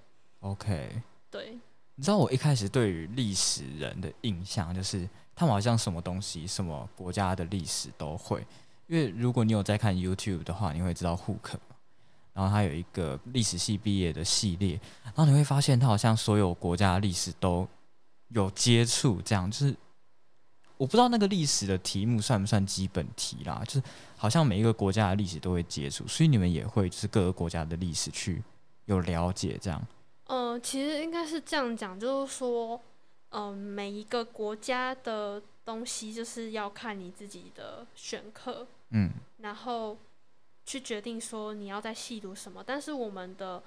[0.42, 1.02] ，OK。
[1.30, 1.58] 对，
[1.96, 8.46] 你知道我一开始对于历史人的印象就是，他们好像什么东西、什么国家的历史都会。
[8.92, 11.54] 因为如果你有在看 YouTube 的话，你会知道 Hook，
[12.34, 17.66] 然后他有一个历史系毕业的系列，然后你会发现他好像所有国家的历史都
[18.28, 19.74] 有接触，这样就是
[20.76, 23.84] 我不知道那个历史的题目算不算基本题啦，就是
[24.18, 28.44] 好像每一个国家的历史都会接触，所以你们也会就是各个国家的历史去
[28.88, 29.82] 有了解这样。
[30.26, 32.82] 呃，其实应该是这样讲，就是说，
[33.30, 39.98] 呃，每一个国家的东西就是要看你自己的选课，嗯，然后
[40.66, 42.64] 去决定说你要在细读什么。
[42.64, 43.62] 但是我们的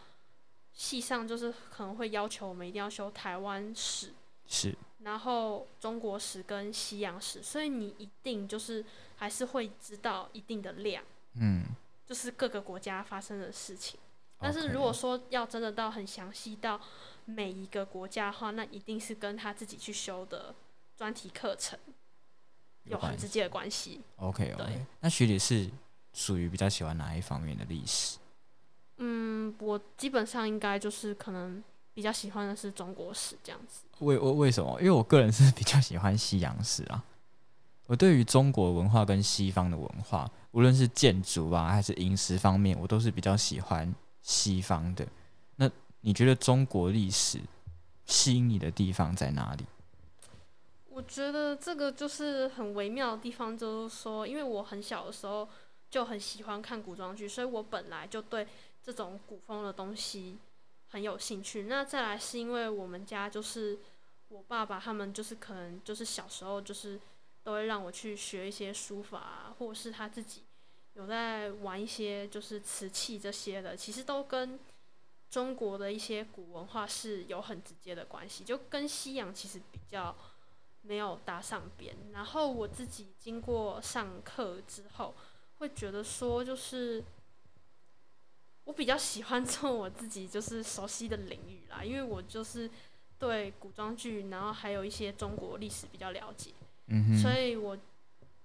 [0.72, 4.14] 系上就是可能会要求我们一定要修台湾史，
[4.46, 8.84] 是，然后中国史跟西洋史，所以你一定就是
[9.16, 11.64] 还是会知道一定的量，嗯。
[12.06, 13.98] 就是各个国家发生的事情。
[14.38, 16.78] 但是如果说要真的到很详细到
[17.24, 20.54] 每一个国家的话，那一定是跟他自己去修的
[20.98, 21.78] 专题课程
[22.84, 24.00] 有很直接的关系。
[24.16, 25.70] OK OK，那学姐是
[26.12, 28.18] 属于比较喜欢哪一方面的历史？
[28.98, 33.82] 嗯，我基本上应该就是可能比较喜欢的是中国史这样子。
[33.98, 34.78] 为为为什么？
[34.80, 37.04] 因为我个人是比较喜欢西洋史啊。
[37.86, 45.06] 我对于中国文化跟西方的文化，无论是建筑啊还是饮食方面，我都是比较喜欢西方的。
[45.56, 45.70] 那
[46.00, 47.40] 你觉得中国历史
[48.06, 49.64] 吸引你的地方在哪里？
[50.94, 55.48] 我觉得这个就是很微妙的地方，就是说，因为我很小的时候
[55.90, 58.46] 就很喜欢看古装剧，所以我本来就对
[58.80, 60.38] 这种古风的东西
[60.90, 61.64] 很有兴趣。
[61.64, 63.76] 那再来是因为我们家就是
[64.28, 67.00] 我爸爸他们就是可能就是小时候就是
[67.42, 70.44] 都会让我去学一些书法、啊，或者是他自己
[70.92, 74.60] 有在玩一些就是瓷器这些的，其实都跟
[75.28, 80.16] 中国的一些古文化是有很直接的关系，就跟西洋其实比较。
[80.86, 81.94] 没有搭上边。
[82.12, 85.14] 然后我自己经过上课之后，
[85.56, 87.02] 会觉得说，就是
[88.64, 92.70] 我比较喜欢 做我自己就是熟悉的领域啦，因为我就是
[93.18, 96.52] 对古装剧，然后还有一些中国历史比较了解，
[96.88, 97.76] 嗯哼，所以我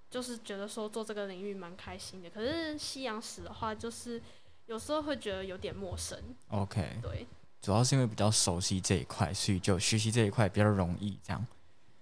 [0.10, 2.30] 就是觉得说做这个领域蛮开心的。
[2.30, 4.22] 可是西洋史的话，就是
[4.66, 6.18] 有时候会觉得有点陌生
[6.50, 7.28] ，OK，对。
[7.62, 11.20] 主要是因为比较熟悉这一块，所以就学习这一块比较容易。
[11.22, 11.46] 这样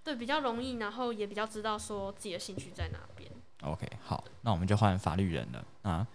[0.07, 3.29] 对，比较容易，然后也比较知道说自己的兴趣在哪边。
[3.63, 6.07] OK，好，那我们就换法律人了啊。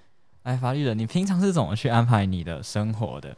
[0.44, 3.36] 哎，法律人，你平常是怎么去安排你的生活的？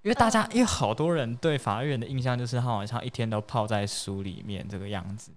[0.00, 5.30] 因为大家，呃因为好多人对法律人的印象就是他好像一天都泡在书里面这个样子。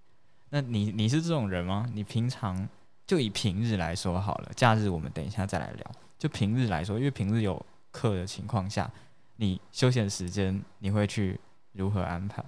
[0.51, 1.85] 那你你是这种人吗？
[1.93, 2.69] 你平常
[3.05, 5.91] 就以平日来说好了，假日我们等一下再来聊。
[6.17, 8.89] 就平日来说，因为平日有课的情况下，
[9.35, 11.37] 你休闲时间你会去
[11.73, 12.41] 如何安排？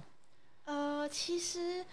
[1.12, 1.84] 呃，其实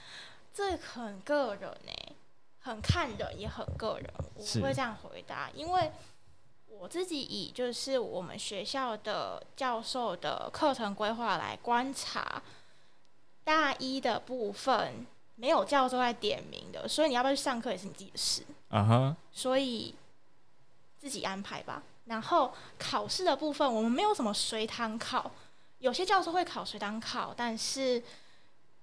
[0.53, 2.15] 这很个人呢、
[2.61, 4.09] 很看人，也很个人。
[4.33, 5.91] 我会这样回答，因为
[6.67, 12.41] 我自己以就是我们学校的教授的课程规划来观察，
[13.43, 15.05] 大一的部分
[15.35, 18.43] 没有教授在点名的，所以你要不要去上课也是你自己的事。
[18.69, 19.93] 啊哈，所以
[20.97, 21.83] 自己安排吧。
[22.05, 25.29] 然后考试的部分，我们没有什么随堂考，
[25.79, 28.01] 有些教授会考随堂考，但是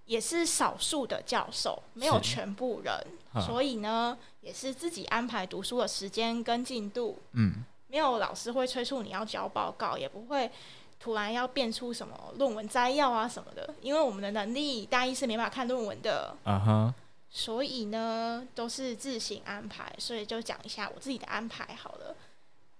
[0.07, 3.07] 也是少数的教授，没有全部人，
[3.45, 10.51] 所以呢，也是自己安排读书的时间跟进度，嗯，没有老师会催促你要交报告，也不会。
[10.99, 16.95] 突然要变出什么论文摘要啊什么的，因为我们的能力大一是没办法看论文的，啊哈，
[17.29, 22.17] 所以呢，都是自行安排，所以就讲一下我自己的安排好了。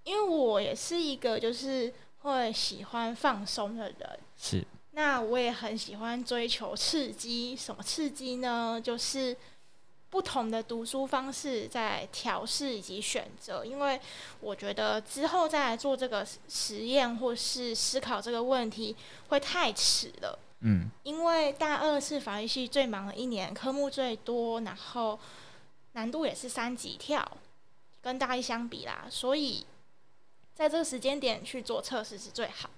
[0.03, 4.67] 因为我也是一个就是会喜欢放松的人，是
[4.97, 7.55] 那我也很喜欢追求刺激。
[7.55, 8.81] 什么刺激呢？
[8.83, 9.37] 就是
[10.09, 13.63] 不同的读书方式在调试以及选择。
[13.63, 14.01] 因为
[14.41, 18.97] 我觉得之后再来做这个实验或是思考这个问题
[19.29, 20.39] 会太迟了。
[20.61, 25.21] 嗯因为大二是法律系最忙的一年，科目最多，然后
[25.93, 27.23] 难度也是三级跳，
[28.01, 29.67] 跟大一相比啦，所以
[30.55, 32.76] 在这个时间点去做测试是最好的。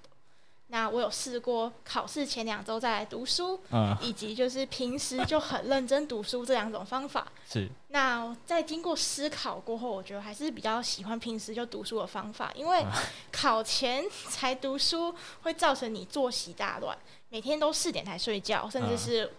[0.71, 7.27] 那我有试过考试前两周再来读书，嗯，以及就是平时就很认真读书这两种方法。
[7.49, 12.85] 是，那在经过思考过后，我觉得还是比较喜欢平时就读书的方法，因为
[13.33, 16.97] 考前才读书会造成你作息大乱，
[17.31, 19.33] 每天都四点才睡觉，甚至嗯是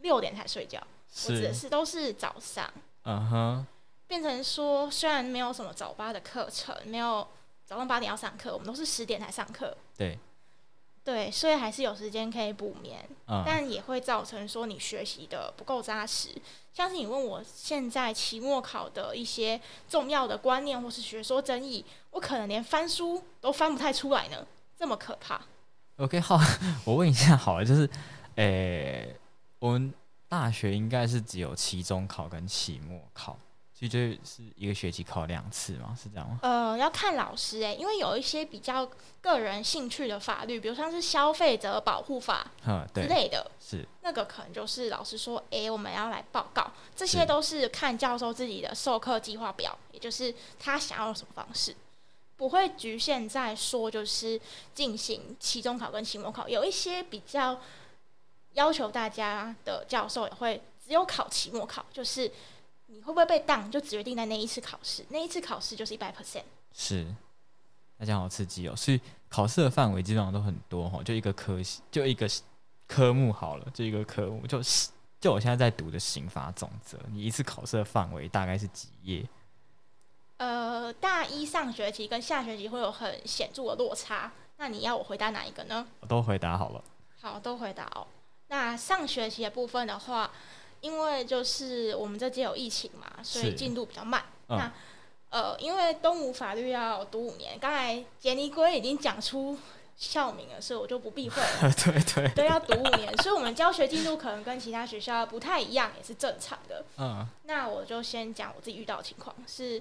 [0.00, 0.78] 六点才睡觉。
[1.26, 2.70] 我指的是，是都是早上，
[3.04, 3.66] 嗯哼，
[4.06, 7.26] 变成说虽然没有什么早八的课程，没有
[7.64, 9.74] 早上八点要上课，我们都是十点才上课。
[9.96, 10.18] 对，
[11.04, 16.30] 对，所以还是有时间可以补眠，嗯，但也会造成说你学习的不够扎实。
[16.72, 24.46] 像是你问我现在期末考的一些重要的观念或是学说争议，我可能连翻书都翻不太出来呢，
[24.78, 25.40] 这么可怕。
[25.98, 26.40] OK，好，
[26.84, 27.88] 我问一下好了，就是，
[28.36, 29.14] 诶、
[29.58, 29.92] 我们
[30.26, 33.38] 大学应该是只有期中考跟期末考，
[33.76, 36.38] 所以就是一个学期考两次嘛，是这样吗？
[36.42, 38.88] 呃，要看老师诶、因为有一些比较
[39.20, 47.64] 个人兴趣的法律，比如像是消费者保护法嗯，之，类的，是，那个可能就是老师说，诶、我们要来报告，这些都是。
[47.74, 51.74] 看教授自己的授课计划表，也就是他想要什么方式，
[52.36, 54.40] 不会局限在说就是
[54.74, 57.60] 进行期中考跟期末考，有一些比较
[58.52, 62.30] 要求大家的教授也会只有考期末考，就是
[62.94, 66.44] 你会不会被当，就只决定在那一次考试，那一次考试就是一百 percent。
[66.72, 67.04] 是，
[67.96, 68.76] 那这样好刺激哦。
[68.76, 72.30] 所以考试的范围基本上都很多哈，就一个科系，就一个
[72.86, 74.90] 科目好了，就一个科目，就是
[75.20, 79.26] 就我现在在读的刑法总则，你一次考试的范围大概是几页？
[80.36, 85.84] 呃，大一上学期跟下学期会有很显著的落差，那你要我回答哪一个呢？
[85.98, 86.84] 我都回答好了。
[87.20, 88.06] 好，都回答哦。
[88.48, 90.30] 那上学期的部分的话，
[90.84, 94.22] 因为就是我们这届有疫情嘛，所以是进度比较慢。
[94.48, 94.70] 嗯那
[95.30, 99.58] 呃，因为东吴法律要读五年，刚才杰尼龟已经讲出
[99.96, 101.72] 校名了，所以我就不避讳了。
[101.72, 106.84] 对 对，对，要读五年，所以我们教学进度可能跟其他学校不太一样，也是正常的。
[106.98, 109.80] 嗯，那我就先讲我自己遇到的情况，是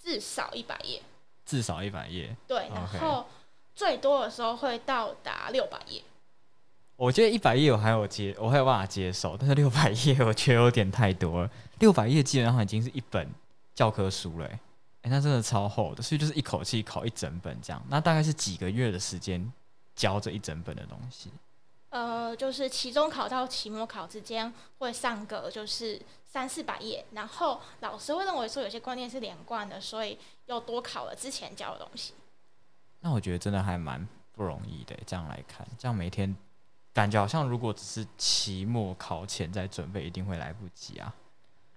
[0.00, 1.02] 至少一百页，
[1.46, 2.36] 至少一百页。
[2.46, 3.26] 对，然后
[3.74, 6.02] 最多的时候会到达六百页。
[7.02, 11.50] 我觉得一百页我还有接，我还有办法接受，但是六百页我觉得有点太多了。
[11.80, 13.28] 六百页基本上已经是一本
[13.74, 14.52] 教科书了、欸，
[15.02, 17.82] 哎、那真的超厚的，所以就是一口气考一整本这样。
[17.88, 19.52] 那大概是几个月的时间
[19.96, 21.28] 教这一整本的东西？
[21.88, 32.14] 呃，就是期中考到期末考之间会上个就是三四百页，然后老师会认为说有些观念是连贯的，所以又多考了之前教的东西。
[33.00, 36.32] 那我觉得真的还蛮不容易的欸、这样来看，这样每天
[36.92, 41.14] 感觉好像如果只是期末考前在准备，一定会来不及啊。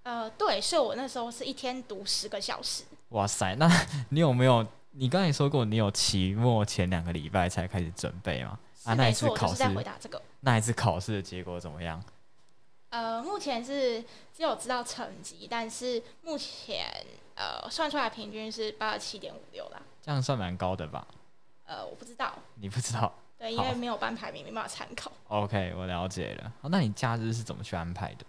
[0.03, 2.83] 呃，对，所以我那时候是一天读十个小时。
[3.09, 3.67] 哇塞，那
[4.09, 4.65] 你有没有？
[4.97, 8.57] 你刚才说过你有期末前两个礼拜才开始准备吗？
[8.85, 10.21] 啊，那一次考试就是在回答这个。
[10.39, 12.01] 那一次考试的结果怎么样？
[12.91, 14.01] 呃，目前是
[14.33, 16.85] 只有知道成绩，但是目前
[17.35, 19.81] 呃算出来平均是八十七点五六啦。
[20.01, 21.05] 这样算蛮高的吧？
[21.65, 25.11] 呃，我不知道，你不知道对，因好为没有班排名，没办法参考。
[25.27, 26.51] ？OK，我了解了。
[26.61, 28.25] 好，那你假日是怎么去安排的？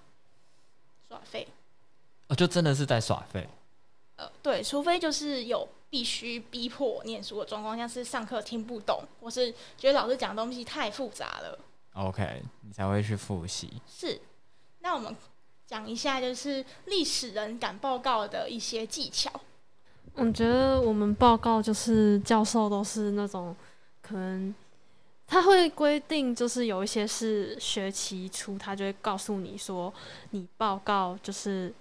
[1.09, 1.47] 耍废。
[2.29, 3.49] 哦，就真的是在耍废。
[4.17, 11.59] 呃，对，除非就是有必须逼迫我念书的状况，像是上课听不懂，或是觉得老师讲的东西太复杂了。
[11.93, 13.81] OK，你才会去复习。
[13.89, 14.21] 是，
[14.81, 15.15] 那我们
[15.67, 19.31] 讲一下就是历史人赶报告的一些技巧。
[20.15, 23.55] 我觉得我们报告就是教授都是那种
[24.01, 24.55] 可能
[25.27, 29.93] 他会规定，就是有一些是学期初，他就会告诉你说
[30.31, 31.73] 你报告就是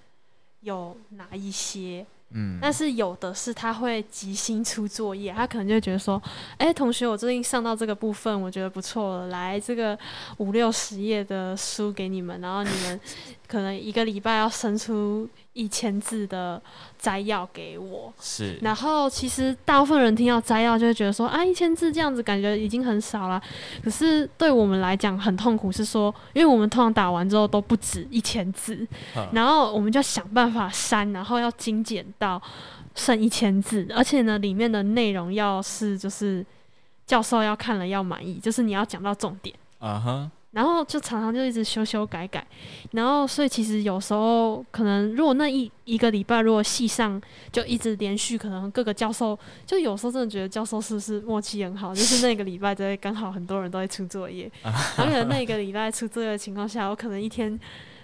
[0.61, 6.21] 有哪一些，嗯，但是有的是他会即兴出作业，他可能就会觉得说，
[6.57, 9.97] 哎、同学，我最近上到这个部分，我觉得不错了，来这个
[10.37, 12.99] 五六十页的书给你们，然后你们
[13.47, 16.61] 可能一个礼拜要生出一千字的
[16.97, 18.13] 摘要给我。
[18.19, 23.41] 是然后其实大部分人听到摘要就会觉得说啊，一千字这样子感觉已经很少了。
[23.83, 28.75] 可是对我们来讲很痛苦，是说因为我们通常打完之后都不止一千字，
[29.15, 32.41] 嗯然后我们就想办法删，然后要精简到
[32.95, 36.45] 剩一千字，而且呢里面的内容要是就是
[37.05, 39.55] 教授要看了要满意，就是你要讲到重点。
[39.79, 42.47] 嗯哼，然后就常常就一直修修改改，
[42.91, 57.59] 然后所以其实有时候可能如果那一一个礼拜如果系上就一直连续，可能各个教授就有时候真的觉得教授是不是默契很好，就是那个礼拜都会刚好很多人都会出作业，然后可能那个礼拜出作业的情况下，我可能一天，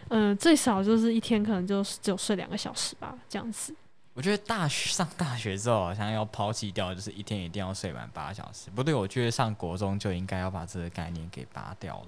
[0.09, 3.73] 嗯、最少就是一天可能就只有睡两个小时吧，这样子。
[4.13, 8.69] 我觉得大学上大学之后，好像要抛弃掉，就是一天一定要睡满八小时。
[8.75, 12.07] 不对，我觉得上国中就应该要把这个概念给拔掉了。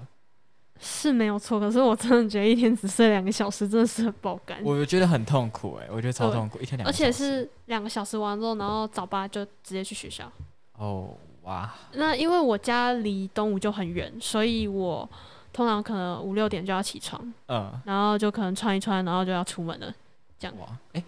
[0.83, 10.29] 是没有错，可是我真的觉得一天只睡两个小时真的是很爆肝，我觉得很痛苦哎、我觉得超痛苦，一天两而且是两个小时完之后，然后早八就直接去学校。
[10.77, 15.09] 哦哇，那因为我家离东吴就很远，所以我
[15.51, 19.93] 通常可能五六点就要起床，嗯然后就可能穿一穿，然后就要出门了。
[20.37, 21.03] 这样哇，哎、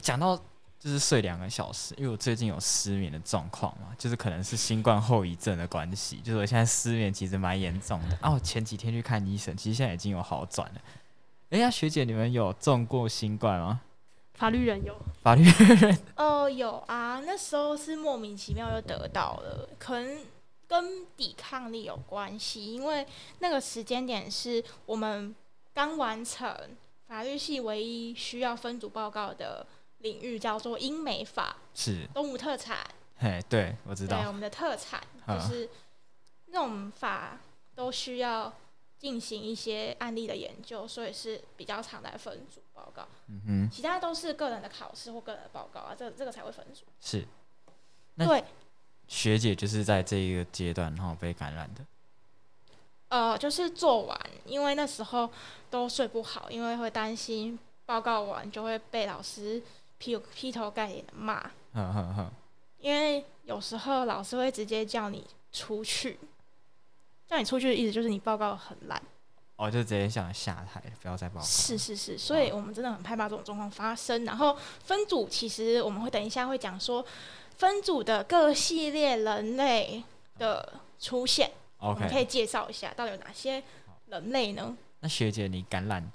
[0.00, 0.38] 讲到
[0.80, 8.18] 就是睡两个小时，因为我最近有失眠的状况嘛，就是可能是新冠后遗症的关系，就是我现在失眠其实蛮严重的。
[8.22, 10.80] 啊，我前几天去看医生，其实现在已经有好转了。
[11.50, 13.82] 哎呀，学姐，你们有中过新冠吗？
[14.32, 20.24] 法律人有，法律人哦， 有啊，那时候是莫名其妙就得到了，可能
[20.66, 23.06] 跟抵抗力有关系，因为
[23.40, 25.34] 那个时间点是我们
[25.74, 26.56] 刚完成
[27.06, 29.66] 法律系唯一需要分组报告的
[30.00, 32.78] 领域，叫做英美法，是，东吴特产，
[33.16, 35.68] 嘿，对我知道，对我们的特产，就嗯是
[36.46, 37.38] 那种法
[37.74, 38.52] 都需要
[38.98, 46.84] 进行一些案例的研究，所以是比较常在分组报告，嗯哼，其他都是个人的考试或个人的报告啊，这这个才会分组。
[47.00, 47.26] 是。
[48.14, 48.44] 那对，
[49.06, 51.84] 学姐就是在这一个阶段然后被感染的，
[53.08, 55.30] 呃，就是做完，因为那时候
[55.70, 59.62] 都睡不好，因为会担心报告完就会被老师
[60.00, 61.48] 劈劈头盖脸的骂，
[62.78, 66.18] 因为有时候老师会直接叫你出去，
[67.28, 69.00] 叫你出去的意思就是你报告很烂。
[69.56, 71.46] 哦就直接想下台，不要再报告。
[71.46, 74.24] 是是是，所以我们真的很害怕这种状况发生。
[74.24, 77.04] 然后分组其实我们会等一下会讲说
[77.58, 80.02] 分组的各系列人类
[80.38, 83.62] 的出现，我们可以介绍一下到底有哪些
[84.06, 84.74] 人类呢？
[85.00, 86.10] 那学姐你感染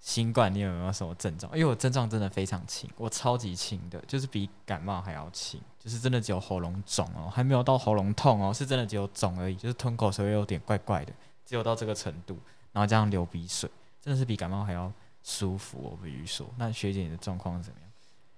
[0.00, 1.52] 新冠，你有没有什么症状？
[1.56, 11.12] 因为我症状真的非常轻，我超级轻的，就是比感冒还要轻，就是真的只有喉咙肿哦，还没有到喉咙痛哦，是真的只有肿而已，就是吞口水有点怪怪的，
[11.44, 12.38] 只有到这个程度，
[12.72, 13.70] 然后这样流鼻水，
[14.00, 14.90] 真的是比感冒还要
[15.22, 15.78] 舒服。
[15.82, 17.90] 我必须说，那学姐你的状况是怎么样？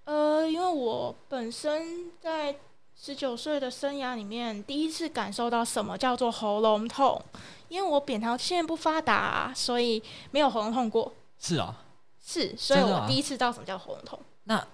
[0.04, 2.56] 呃，因为我本身在
[2.96, 7.24] 十九岁的生涯里面，第一次感受到什么叫做喉咙痛，
[7.68, 10.02] 因为我扁桃腺不发达，所以
[10.32, 11.12] 没有喉咙痛过。
[11.42, 11.76] 是啊，
[12.24, 14.18] 是，所以真的啊我第一次知道什么叫喉咙痛。
[14.44, 14.64] 那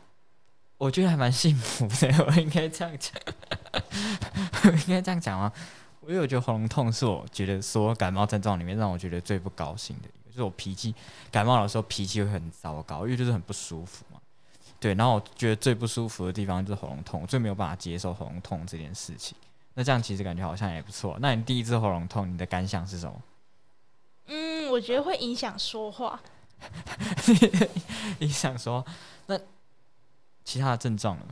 [0.77, 3.15] 我觉得还蛮幸福的， 我应该这样讲，
[4.65, 5.51] 我应该这样讲吗？
[6.07, 10.95] 因为我觉得喉咙痛是我觉得所有感冒症状里面让我觉得最不高兴的一个，就是我脾气
[11.31, 14.21] 感冒的时候脾气会很糟糕，因为就是很不舒服嘛。
[14.79, 19.37] 对，然后我觉得最不舒服的地方就是喉咙痛，我最没有办法接受喉咙痛这件事情。
[19.75, 21.17] 那这样其实感觉好像也不错。
[21.21, 23.23] 那你第一次喉咙痛，你的感想是什么？
[24.27, 26.21] 嗯，我觉得会影响说话。
[28.19, 28.85] 你想说，
[29.27, 29.39] 那
[30.45, 31.27] 其他的症状呢？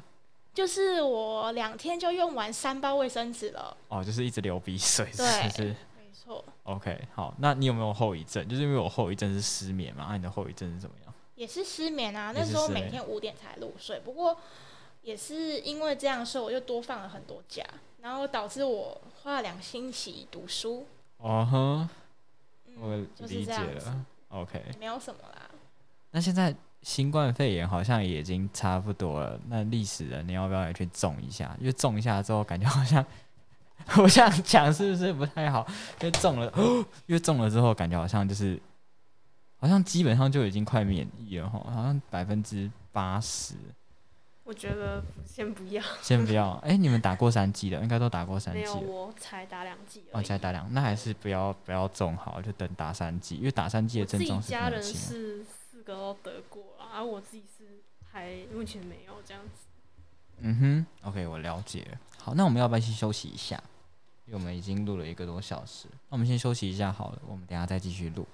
[0.55, 3.77] 就是我两天就用完三包卫生纸了。
[3.89, 5.64] 哦，就是一直流鼻水，是是？
[5.99, 8.47] 没错，OK，好，那你有没有后遗症？
[8.49, 11.14] 就是因为我后遗症是失眠嘛，那、你的后遗症是怎么样？
[11.35, 12.33] 也是失眠啊。
[12.35, 14.39] 那时候每天五点才入睡，不过
[15.03, 17.62] 也是因为这样，所以我就多放了很多假，
[18.01, 20.87] 然后导致我花了两星期读书。
[21.18, 21.89] 哦哼，
[22.81, 22.97] 我
[23.27, 24.07] 理解了。
[24.29, 25.51] OK，没有什么啦。
[26.11, 31.57] 那现在新冠肺炎好像也已经差不多了，那历史人你要不要也去种一下？
[31.61, 33.05] 因为种一下之后，感觉好像
[33.99, 35.66] 我这样讲是不是不太好？
[36.01, 36.53] 因为种了，
[37.07, 38.61] 因为种了之后，感觉好像就是
[39.59, 43.55] 好像基本上就已经快免疫了哈，好像百分之八十。
[44.47, 54.80] 我觉得先不要，先不要， 哎、你们打过三季的，应该都打过三没有，我才打两季哦，才打两，那还是不要不要中好，就等打三季，因为打三剂我自己的症状是家人。
[54.80, 57.82] 是四个都得过了，而、我自己是
[58.12, 59.66] 还目前没有这样子。
[60.38, 61.99] 嗯哼，OK，我了解了。
[62.18, 63.61] 好，那我们要不要先休息一下？
[64.26, 68.26] 因为我们已经录了一个多小时，那我们先休息一下好了，我们等下再继续录。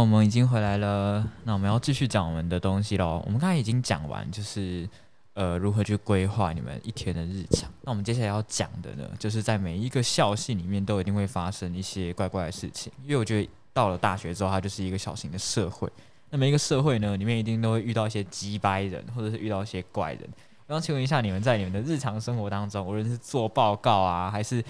[0.00, 3.22] 我们已经回来了，那我们要继续讲我们的东西喽。
[3.26, 4.88] 我们刚才已经讲完，就是
[5.34, 7.68] 呃如何去规划你们一天的日常。
[7.82, 15.88] 那我们接下来要讲的呢，就是在每一个校系里面都一定会发生一些怪怪的事情，因为我觉得到了大学之后，它就是一个小型的社会。
[16.30, 20.28] 那每一个社会呢，里面一定都会遇到一些鸡掰人，或者是遇到一些怪人。
[20.66, 24.62] 我想请问一下，你们在你们的日常生活当中，无论是做报告啊，还是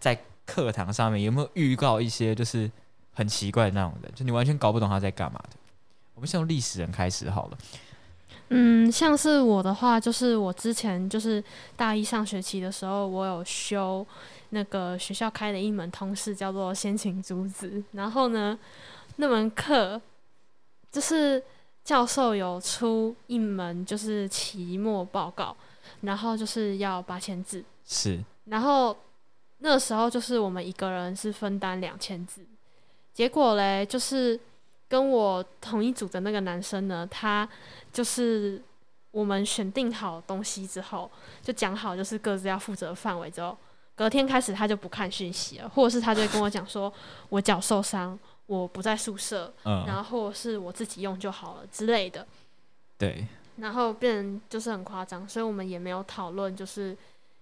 [0.00, 2.70] 在课堂上面，有没有预告一些就是
[3.14, 5.56] 很奇怪的那种人，就你完全搞不懂他在干嘛的？
[6.14, 7.58] 我们先从历史人开始好了。
[8.48, 11.42] 嗯，像是我的话，就是我之前就是
[11.76, 14.06] 大一上学期的时候，我有修
[14.50, 17.82] 那个学校开的一门通识，叫做先秦诸子。
[17.92, 18.56] 然后呢，
[19.16, 20.00] 那门课
[20.92, 21.42] 就是
[21.82, 25.56] 教授有出一门就是期末报告，
[26.02, 27.64] 然后就是要八千字。
[27.86, 28.96] 是，然后
[29.58, 32.44] 那时候就是我们一个人是分担两千字，
[33.14, 34.38] 结果嘞，就是
[34.88, 37.48] 跟我同一组的那个男生呢，他
[37.92, 38.60] 就是
[39.12, 41.10] 我们选定好东西之后，
[41.40, 43.56] 就讲好就是各自要负责范围之后，
[43.94, 46.92] 隔天开始他就不看讯息了，或者是他就会跟我讲说，
[47.28, 52.26] 我脚受伤，我不在宿舍，然嗯，后或者是我自己用就好了之类的。
[52.98, 53.26] 对，
[53.58, 56.96] 然后变成就是很夸张，所以我们也没有讨论就是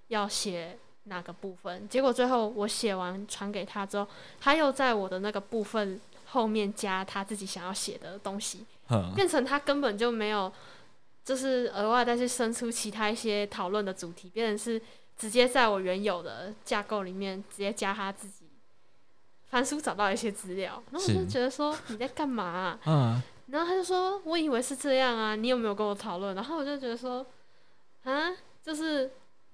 [0.09, 1.89] 要写哪个部分。
[1.89, 4.07] 结果最后我写完传给他之后，
[4.41, 8.65] 他又在我的那个部分后面加他自己想要写的东西，
[9.15, 10.53] 变成他根本就没有
[11.25, 14.81] 就是额外再去生出其他一些讨论的主题，变成是
[15.17, 18.47] 直接在我原有的架构里面直接加他自己
[19.49, 27.27] 翻书找到一些资料，然后我就觉得说你在干嘛啊、 嗯，然后他就说：“我以为是这样啊，你有没有跟我讨论？”然后我就觉得说
[28.05, 29.11] ：“啊，就是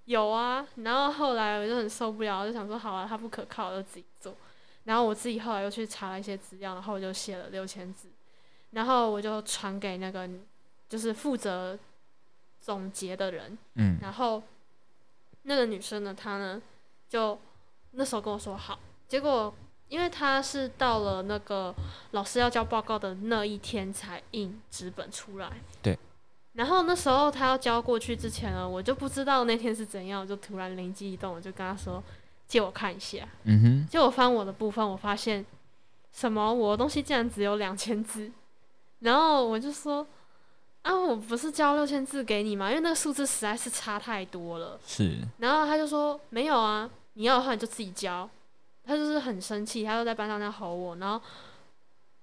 [0.09, 4.35] 有啊。”然后后来我就很受不了，我就想说：“好啊，他不可靠，我就自己做。”
[4.85, 8.09] 然后我自己后来又去查了一些资料，然后我就写了六千字，
[8.71, 10.27] 然后我就传给那个
[10.89, 11.79] 就是负责
[12.59, 14.43] 总结的人，嗯，然后
[15.43, 16.63] 那个女生呢，她呢
[17.07, 17.39] 就
[17.91, 19.55] 那时候跟我说好，结果
[19.89, 21.75] 因为她是到了那个
[22.13, 25.53] 老师要交报告的那一天才印纸本出来，
[25.83, 25.99] 对。
[26.59, 32.03] 然后那时候他要交过去之前呢，我就不知道那天是怎样，我就突然灵机一动，我就跟他说
[32.49, 33.29] 借我看一下。
[33.45, 35.47] 嗯哼，结果翻我的部分，我发现
[36.13, 38.29] 什么我的东西竟然只有两千字，
[38.99, 40.05] 然后我就说
[40.83, 42.69] 啊，我不是交六千字给你吗？
[42.71, 44.81] 因为那个数字实在是差太多了。
[44.85, 48.29] 是，然后他就说没有啊，你要的话你就自己交。
[48.85, 51.21] 他就是很生气，他就在班上那吼我，然后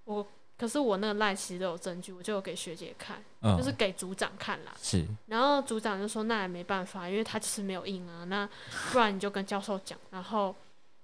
[0.04, 0.28] 我
[0.58, 4.74] 可是我那个赖其实都有证据，我就有给学姐看，嗯，就是给组长看啦。
[4.82, 8.48] 是，然后组长就说那也没办法，因为他就是没有印啊，那
[8.92, 10.56] 不然你就跟教授讲，然后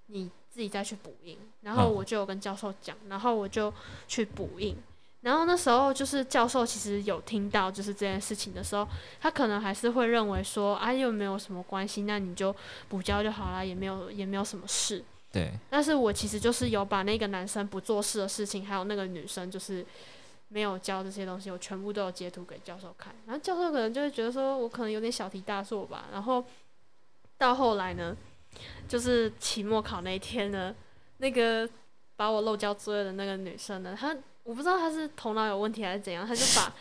[0.07, 1.37] 你自己再去补印。
[1.61, 3.73] 然后嗯我就有跟教授讲，然后我就
[4.07, 4.75] 去补印。
[5.19, 8.87] 然后那时候就是教授其实有听到就是这件事情的时候，
[9.19, 12.55] 他可能还是会认为说啊又没有什么关系，那你就
[12.89, 15.03] 补交就好啦，也没有也没有什么事。
[15.31, 19.85] 对，但是我其实就是有把那个男生不做事的事情，还有那个女生就是
[20.49, 23.15] 没有交这些东西，我全部都有截图给教授看。
[23.25, 26.05] 然后教授可能就会觉得说我可能有点小题大做吧。
[26.11, 26.43] 然后
[27.37, 28.15] 到后来呢，
[28.89, 30.75] 就是期末考那一天呢，
[31.19, 31.69] 那个
[32.17, 34.13] 把我漏交作业的那个女生呢，她
[34.43, 36.73] 我不知道她是头脑有问题还是怎样，她就把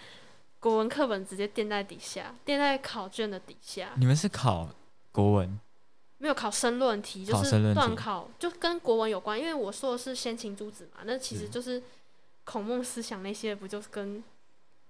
[0.59, 3.91] 国文课本直接垫在底下，垫在考卷的底下。
[3.97, 4.69] 你们是考
[5.13, 5.59] 国文，
[6.23, 9.41] 没有考申论题，就是考申论题段考，就跟国文有关。
[9.41, 11.83] 因为我说的是先秦诸子嘛，那其实嗯就是
[12.45, 14.23] 孔孟思想那些，不就是跟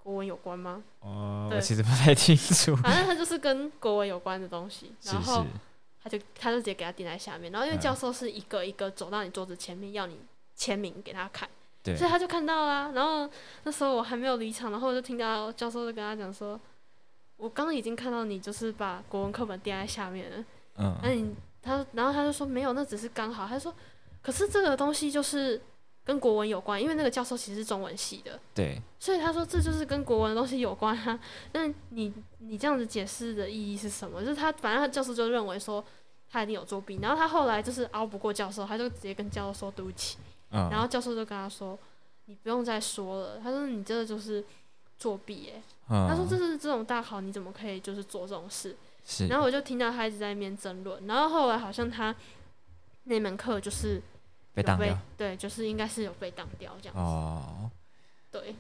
[0.03, 0.83] 国文有关吗？
[0.99, 4.93] 哦，对我其实不太清楚， 反正他就是跟国文有关的东西。
[5.05, 5.47] 然后，
[6.03, 10.19] 他就他就直接给他垫在下面，然后因为嗯教授是一个一个走到你桌子前面要你
[10.57, 11.49] 签名给他看，
[11.85, 12.91] 对所以他就看到啦。
[12.93, 13.31] 然后
[13.63, 16.59] 那时候我还没有离场，然后我就听到教授就跟他讲说
[17.39, 20.45] ：“我刚刚已经看到你就是把国文课本垫在下面了。”
[20.81, 23.47] 那嗯，你他，然后他就说没有，那只是刚好。
[23.47, 23.75] 他说，
[24.23, 25.61] 可是这个东西就是
[26.05, 31.21] 跟国文有关，因为那个教授其实是中文系的，对，所以他说这就是跟国文的东西有关啊。
[31.53, 34.21] 那你你这样子解释的意义是什么？
[34.23, 35.85] 就是他反正他教授就认为说
[36.31, 40.17] 他一定有作弊，然后他后来就是熬不过教授，他就直接跟教授说对不起，
[40.51, 41.79] 嗯，然后教授就跟他说
[42.25, 44.43] 你不用再说了，他说你这个就是
[44.97, 48.75] 作弊哎、嗯，他说这是这种大考你怎么可以就是做这种事？
[49.11, 52.15] 是，然后我就听到他一直在那边争论，然后后来好像他
[53.03, 54.03] 那门课就是有
[54.55, 57.69] 被当掉，对，就是应该是有被当掉这样子，哦，
[58.31, 58.55] 对，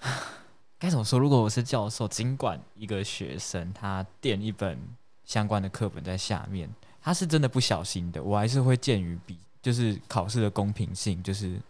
[0.80, 1.18] 该怎么说？
[1.18, 4.78] 如果我是教授，尽管一个学生他垫一本
[5.26, 6.66] 相关的课本在下面，
[7.02, 11.60] 他是真的不小心的，我还是会鉴于比就是考试的公平性，就是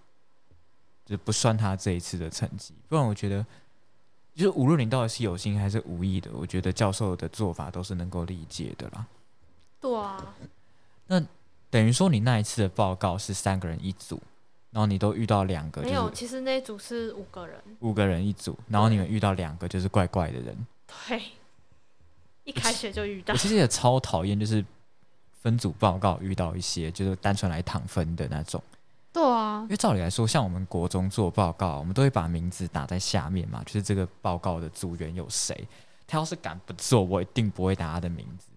[1.05, 3.45] 就不算他这一次的成绩，不然我觉得。
[4.37, 9.07] 就是无论你到底是有心还是无意的，我觉得教授的做法都是能够理解的啦。
[9.81, 10.35] 对啊，
[11.07, 11.21] 那
[11.71, 14.21] 等于说你那一次的报告是三个人一组，
[14.71, 20.67] 然后你都遇到两个，没有，其实那一组是五个人，五个人一组，然后你们遇到两个就是怪怪的人。
[21.09, 21.23] 对，
[22.45, 23.39] 一开学就遇到我。
[23.39, 24.63] 其实也超讨厌，就是
[25.41, 28.63] 分组报告遇到一些就是单纯来躺分的那种。
[29.17, 35.67] 对啊因，为照理来说，像我们国中做报告，我们都会把名字打在下面嘛，就是这个报告的组员有谁。
[36.07, 38.51] 他要是敢不做，我一定不会打他的名字，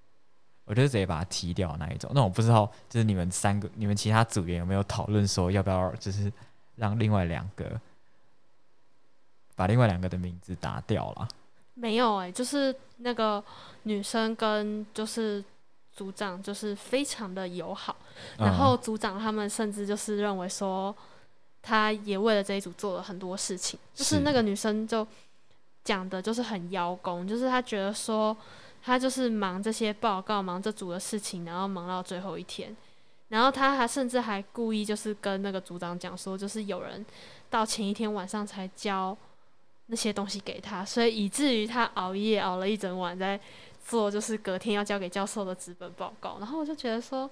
[0.65, 2.11] 我就直接把他踢掉那一种。
[2.13, 6.29] 那我不知道，就是你们三个、你们其他组员有没有讨论说，要不要就是
[6.75, 7.79] 让另外两个
[9.55, 11.27] 把另外两个的名字打掉了？
[11.73, 13.41] 没有哎、就是那个
[13.83, 15.41] 女生跟就是
[15.99, 17.93] 组长就是非常的友好，
[18.37, 20.95] 然后组长他们甚至就是认为说，
[21.61, 24.21] 他也为了这一组做了很多事情，就是是。
[24.21, 25.05] 那个女生就
[25.83, 28.35] 讲的就是很邀功，就是她觉得说，
[28.81, 32.73] 她就是忙这些报告，忙这组的事情，然后忙到最后一天，
[33.27, 37.05] 然后她还甚至还故意就是跟那个组长讲说，就是有人
[37.49, 39.17] 到前一天晚上才交
[39.87, 43.37] 那些东西给他，所以以至于她熬夜熬了一整晚在
[43.89, 46.37] 做，就是隔天要交给教授的纸本报告。
[46.37, 47.29] 然后我就觉得说，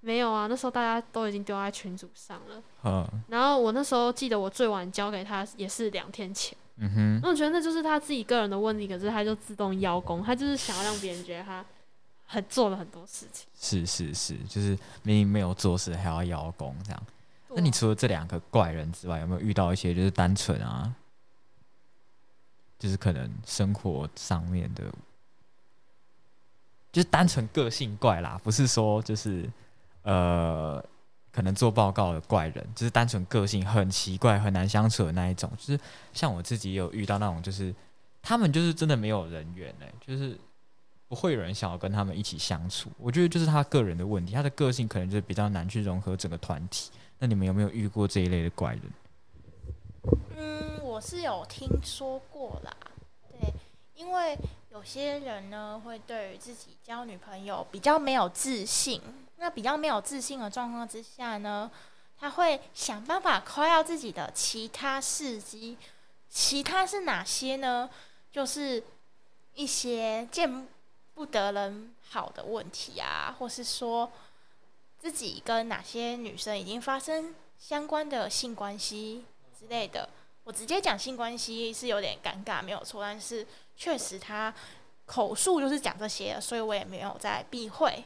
[0.00, 2.62] 没有啊，那时候大家都已经丢在群组上了。
[2.82, 11.64] 嗯然后我那时候记得我最晚交给他也是两天前，嗯哼，那我觉得那就是他自己个人的问题，可是他就自动邀功，他就是想要让别人觉得他
[12.26, 13.46] 很做了很多事情。
[13.54, 14.70] 是是是，就是
[15.02, 17.02] 明明没有做事还要邀功这样。
[17.52, 20.94] 那你除了这两个怪人之外，有没有遇到一些就是单纯啊，
[22.78, 24.84] 就是可能生活上面的，
[26.92, 29.48] 就是单纯个性怪啦，不是说就是
[30.02, 30.84] 呃，
[31.30, 35.50] 可能做报告的怪人，就是单纯个性很奇怪、很难相处的那一种。
[35.56, 35.80] 就是
[36.12, 37.74] 像我自己有遇到那种，就是
[38.20, 40.38] 他们就是真的没有人缘哎、就是
[41.08, 42.90] 不会有人想要跟他们一起相处。
[42.98, 46.90] 我觉得就是他个人的问题，他的个性可能就是比较难去融合整个团体。
[47.18, 48.82] 那你们有没有遇过这一类的怪人？
[50.36, 52.74] 嗯，我是有听说过啦，
[53.30, 53.52] 对，
[53.94, 54.38] 因为
[54.70, 59.02] 有些人呢会对于自己交女朋友比较没有自信，
[59.36, 61.70] 那比较没有自信的状况之下呢，
[62.18, 65.76] 他会想办法夸耀自己的其他事迹，
[66.28, 67.90] 其他是哪些呢？
[68.30, 68.82] 就是
[69.54, 70.68] 一些见
[71.14, 74.08] 不得人好的问题啊，或是说
[75.00, 79.24] 自己跟哪些女生已经发生相关的性关系
[79.58, 80.08] 之类的。
[80.44, 83.44] 我直接讲性关系是有点尴尬，没有错，但是
[83.80, 84.52] 确实他
[85.06, 88.04] 口述就是讲这些，所以我也没有在避讳。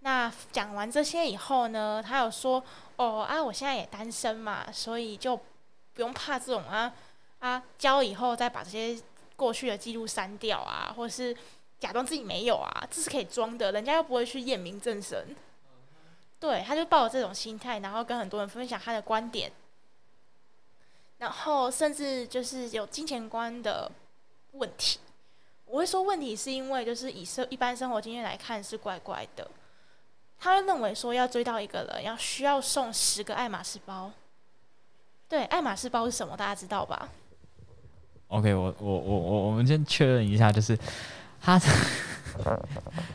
[0.00, 2.64] 那讲完这些以后呢，他有说
[2.96, 6.90] ：“哦啊，我现在也单身嘛，所以就不用怕这种啊
[7.40, 8.98] 啊，交以后再把这些
[9.36, 11.36] 过去的记录删掉啊，或是
[11.78, 15.36] 假装自己没有啊，这是可以装的，人家又不会去验明正身。”
[16.40, 19.52] 对，他就抱着这种心态，然后跟很多人分享他的观点，
[21.18, 23.90] 然后甚至就是有金钱观的
[24.52, 24.98] 问题。
[25.66, 29.46] 我会说问题是因为就是以生一般生活经验来看是怪怪的。
[30.38, 34.10] 他会认为说要追到一个人要需要送十个爱马仕包。
[35.28, 36.36] 对，爱马仕包是什么？
[36.36, 37.08] 大家知道吧
[38.28, 40.78] ？OK，我我我我我们先确认一下，就是
[41.40, 41.60] 他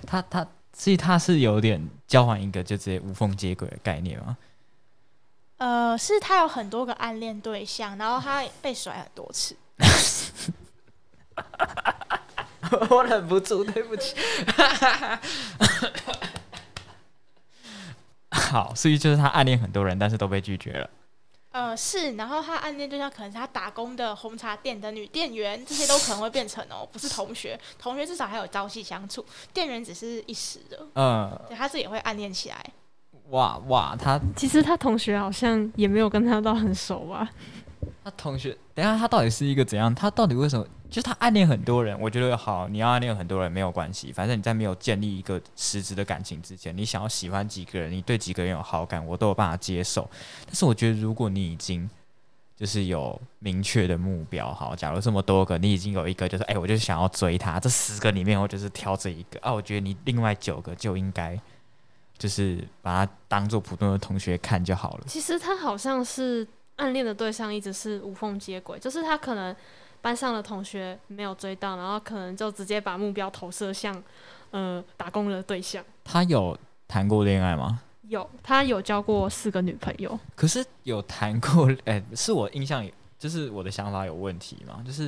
[0.06, 4.38] 他 他，所以他是有点交换一个就直接无缝接轨的概念吗？
[5.58, 9.56] 呃，是他有很多个暗恋对象，然后他被甩很多次。
[12.90, 14.16] 我忍不住，对不起。
[18.32, 20.90] 好，所以就是他暗恋很多人，但是都被拒绝了。
[21.52, 29.24] 呃，是，然后他暗恋对象可能是他打工的红茶店的女店员，这些都可能会变成哦， 不是同学，同学至少还有朝夕相处，
[29.54, 32.66] 店员只是一时的，嗯，对他自己会暗恋起来。
[33.30, 37.30] 哇哇，他其实他同学好像也没有跟他到很熟吧？
[38.04, 39.94] 他同学，等一下他到底是一个怎样？
[39.94, 40.66] 他到底为什么？
[40.94, 50.08] 就是他暗恋很多人，我觉得好，你要暗恋很多人没有关系，反正你在没有建立一个实质的感情之前，你想要喜欢几个人，你对几个人有好感，我都有办法接受。
[50.46, 51.90] 但是我觉得，如果你已经
[52.56, 61.36] 就是有明确的目标，好，假如这么多个，你已经有一个，就是哎、我就想要追他，这十个里面我就是挑这一个啊，我觉得你另外九个就应该
[62.20, 65.06] 就是把它当做普通的同学看就好了。
[65.08, 69.56] 其实他好像是暗恋的对象一直是无缝接轨，就是他可能
[70.04, 74.04] 班上的同学没有追到，然后可能就直接把目标投射向
[74.52, 75.82] 呃打工的对象。
[76.04, 76.58] 他有
[76.90, 77.80] 谈过恋爱吗？
[78.10, 80.20] 有，他有交过四个女朋友。
[80.36, 82.86] 可是有谈过，哎、是我印象，
[83.18, 84.84] 就是我的想法有问题嘛？
[84.86, 85.04] 就是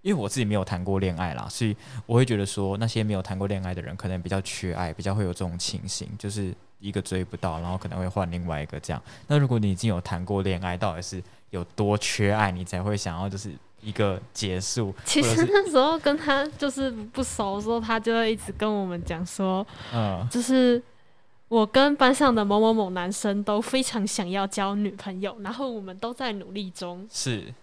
[0.00, 1.76] 因为我自己没有谈过恋爱啦，所以
[2.06, 9.02] 我会觉得说，那些没有谈过恋爱的人，可能比较缺爱，比较会有这种情形，就是一个追不到，然后可能会换另外一个这样。
[9.26, 14.94] 那如果你已经有谈过恋爱，到底是有多缺爱，你才会想要就是一个结束。
[15.04, 20.82] 其实那时候跟他就是不熟的时候，他就会一直跟我们讲说，嗯，就是
[21.48, 27.06] 我跟班上的某某某男生都非常想要交女朋友，然后我们都在努力中。
[27.10, 27.54] 是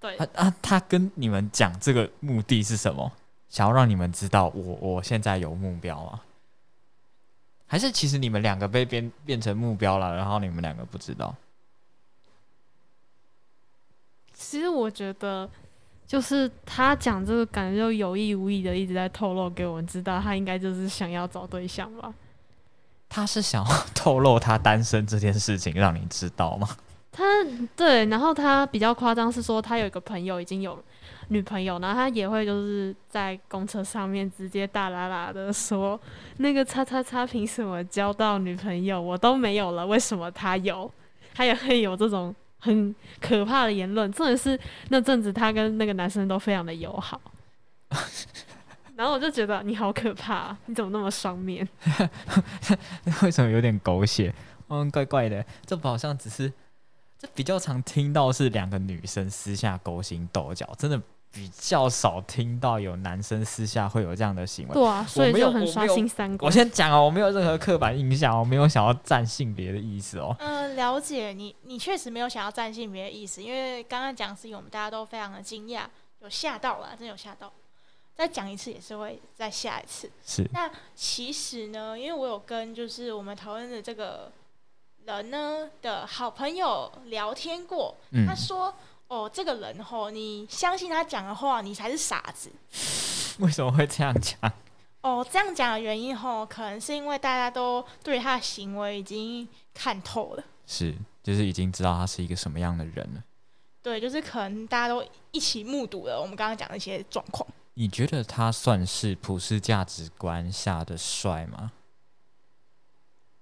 [0.00, 3.10] 对，啊啊，他跟你们讲这个目的是什么？
[3.48, 6.20] 想要让你们知道我我现在有目标吗？
[7.66, 11.34] 还是其实你们两个被变变成目标了，然后你们两个不知道？
[14.38, 15.50] 其实我觉得，
[16.06, 22.14] 就是他讲这个，感觉就有意无意的一直在透露给我们知道，他应该就是想要找对象吧。
[23.08, 26.68] 他是想要 透露他单身这件事情让你知道吗？
[27.10, 27.24] 他
[27.74, 30.80] 对，然后他比较夸张是说，他有一个朋友已经有
[31.28, 36.00] 女朋友，然后他也会就是在公车上面直接大喇喇的说，
[36.36, 40.88] 那个叉叉叉凭什么交到女朋友，我都没有了，为什么他有？
[41.34, 44.10] 他也会有这种很可怕的言论。
[44.12, 47.20] 重点是那阵子他跟那个男生都非常的友好，
[48.96, 51.66] 然后我就觉得你好可怕啊、你怎么那么双面？
[53.22, 54.34] 为什么有点狗血？
[54.68, 55.44] 嗯，怪怪的。
[55.64, 56.52] 这不好像只是，
[57.18, 61.00] 这比较常听到是两个女生私下勾心斗角，真的
[61.30, 64.74] 比较少听到有男生私下会有这样的行为。
[64.74, 66.46] 对啊，所以就很刷新三观。
[66.46, 70.34] 我先讲哦，我没有任何刻板印象，我没有想要占性别的意思哦。
[70.38, 75.82] 嗯，了解你，你确实没有想要占性别的意思，因为刚刚讲是我们大家都非常的惊讶，
[76.20, 77.52] 有吓到了，真有吓到。
[78.14, 80.10] 再讲一次也是会再下一次。
[80.26, 84.32] 是那其实呢，因为我有跟就是我们讨论的这个
[85.04, 88.74] 人呢的好朋友聊天过，嗯他说
[89.08, 92.50] ：“哦，这个人吼，你相信他讲的话，你才是傻子。
[93.40, 94.38] 为什么会这样讲？
[95.00, 100.44] 哦，这样讲的原因吼，可能是因为大家都对他的行为已经看透了。
[100.66, 103.24] 是，就是已经知道他是一个什么样的人了。
[103.82, 107.48] 对，就是可能大家都一起目睹了我们刚刚讲的一些状况。
[107.74, 111.72] 你觉得他算是普世价值观下的帅吗？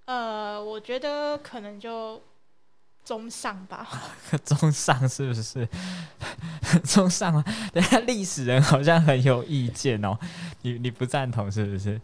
[0.04, 2.22] 呃，我觉得可能就
[3.07, 3.88] 中上吧。
[4.44, 5.66] 中上是不是？
[6.84, 7.44] 中上啊？
[7.72, 10.18] 等下历史人好像很有意见哦，
[10.62, 12.00] 你你不赞同是不是？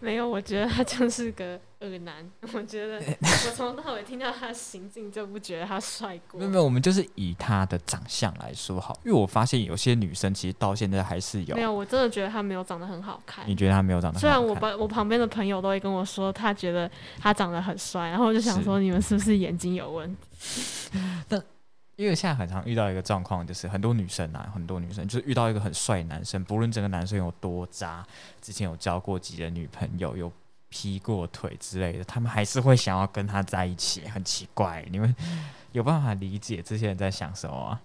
[0.00, 2.28] 没有，我觉得他就是个恶男。
[2.52, 6.50] 我觉得 我从头到尾听到他的行径就不觉得他帅过没有。
[6.50, 11.54] 没有，我们就是以他的长相来说好，因为我发现有些女生其实到现在还是有。
[11.54, 13.54] 没有，我真的觉得他没有长得很好看你。
[13.54, 20.62] 觉得他没有长得很虽然我旁我旁边的朋友都会跟我说，他觉得他长得很帅，然后我就想说，你们是不是眼睛有问题？
[22.00, 28.02] 因为现在很常遇到一个状况，就是很多女生啊，很多女生就是遇到一个很帅男生，不论这个男生有多渣，
[28.40, 30.32] 之前有交过几任女朋友，有
[30.70, 34.82] 劈过腿之类的，他们还是会想要跟他在一起，很奇怪。
[34.90, 35.14] 你们
[35.72, 37.78] 有办法理解这些人在想什么？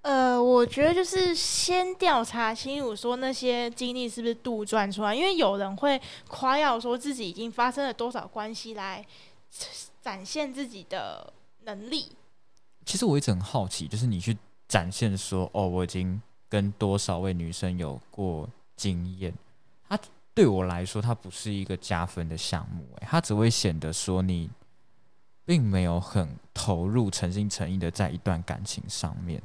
[0.00, 9.06] 呃，我觉得就是先调查清楚，说那些经历是不是杜撰出来，因为有人会夸耀说自己已经发生了多少关系来
[10.00, 11.32] 展现自己的
[11.66, 12.10] 能力。
[12.84, 14.36] 其实我一直很好奇，就是你去
[14.68, 19.32] 展现说，哦，我已经跟多少位女生有过经验，
[19.88, 19.98] 它
[20.34, 24.50] 对我来说，它不是一个加分的项目，诶，它只会显得说你
[25.44, 29.42] 并没有很投入、诚心诚意的在一段感情上面。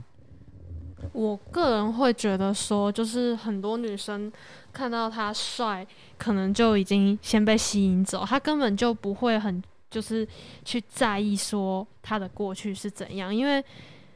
[1.14, 4.32] 我个人会觉得说，就是很多女生
[4.74, 5.86] 看到他帅，
[6.18, 10.28] 可能就已经先被吸引走，他根本就不会很就是
[10.66, 13.64] 去在意说他的过去是怎样，因为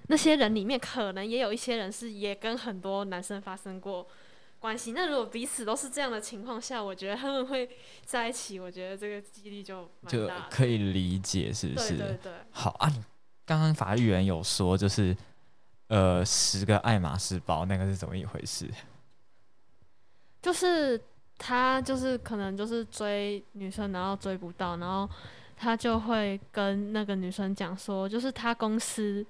[0.07, 4.05] 那些人里面可能也有一些人是也跟很多男生发生过
[4.59, 4.91] 关系。
[4.91, 7.69] 那如果彼此都是这样的情况下，我觉得他们会
[8.03, 10.47] 在一起，我觉得这个几率就蛮就大。
[10.51, 11.97] 可以理解，是不是？
[11.97, 13.01] 对对对，好啊，你
[13.45, 15.15] 刚刚法律员有说，就是
[15.87, 18.69] 呃，十个爱马仕包，那个是怎么一回事？
[20.41, 20.99] 就是
[21.37, 25.09] 他就是可能就是追女生，然后追不到，然后
[25.61, 29.23] 他就会跟那个女生讲说，就是他公司，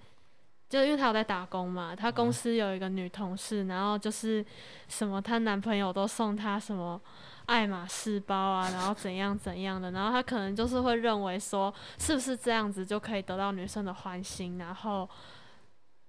[0.70, 4.46] 就因为他有在打工嘛，他公司有一个女同事，然后就是
[4.88, 7.00] 什么她男朋友都送她什么
[7.48, 15.10] 爱马仕包啊，然后怎样怎样的，然后他可能就是会认为说，是不是这样子就可以得到女生的欢心，然后。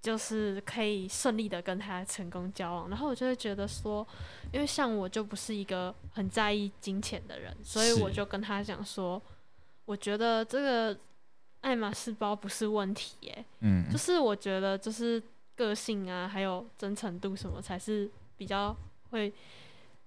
[0.02, 4.04] 就是可以顺利的跟他成功交往，然后我就会觉得说，
[4.52, 9.22] 因为像我就不是一个很在意金钱的人，所以我就跟他讲说，
[9.84, 10.98] 我觉得这个
[11.60, 15.22] 爱马仕包不是问题耶，嗯就，是我觉得就是
[15.54, 18.74] 个性啊，还有真诚度什么才是比较
[19.10, 19.32] 会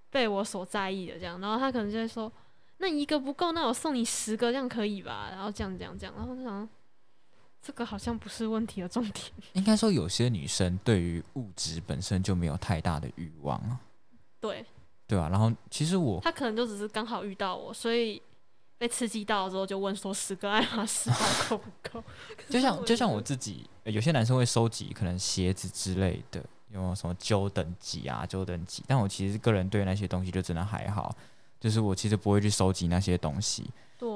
[0.09, 2.31] 被我所在意的这样，然后他可能就会说，
[2.77, 5.29] 那一个不够，那我送你十个，这样可以吧？
[5.31, 6.67] 然后这样这样这样，然后我就想。
[7.61, 9.25] 这个好像不是问题的重点。
[9.53, 13.79] 应该说有些女生对于物质本身就没有太大的欲望啊，
[14.39, 14.63] 对
[15.07, 18.21] 对啊，然后其实我他可能就只是刚好遇到我，所以
[18.77, 21.17] 被刺激到之后就问说十个爱马仕包
[21.49, 22.03] 够不够？
[22.49, 28.83] 就像就像我自自己，呃有些男生会收集可能鞋子之类的，有没有什么 Jordan 几啊 Jordan 几？
[28.87, 31.15] 但我其实个人对那些东西就真的还好，
[31.59, 33.69] 就是我其实不会去收集那些东西。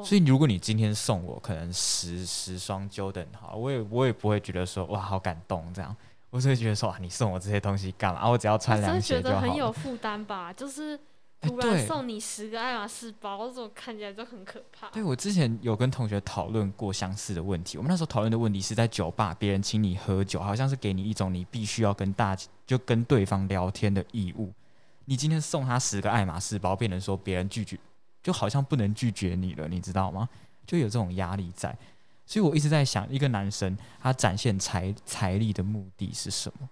[0.03, 5.95] 所以如果你今天送我可能十十双 Jordan 好，我也我也不会觉得说哇好感动这样，
[6.29, 8.19] 我只会觉得说啊你送我这些东西干嘛？
[8.19, 9.71] 啊我只要穿凉我真的觉鞋就好得很有。
[9.71, 10.99] 负担吧，就是哎
[11.41, 14.89] 突然送你十个爱马仕包，这种看起来就很可怕。
[14.89, 17.77] 对，我之前有跟同学讨论过相似的问题。
[17.77, 22.37] 我们那时候讨论的问题是在酒吧，别人请你喝酒，好像是给你一种你必须要跟大
[22.67, 24.53] 就跟对方聊天的义务。
[25.05, 27.79] 你今天送他十个爱马仕包，变成说别人拒绝，
[28.21, 30.27] 就好像不能拒绝你了，你知道吗？
[30.67, 31.75] 就有这种压力在。
[32.25, 36.69] 所以我一直在想，一个男生他展现财财力的目的是什么？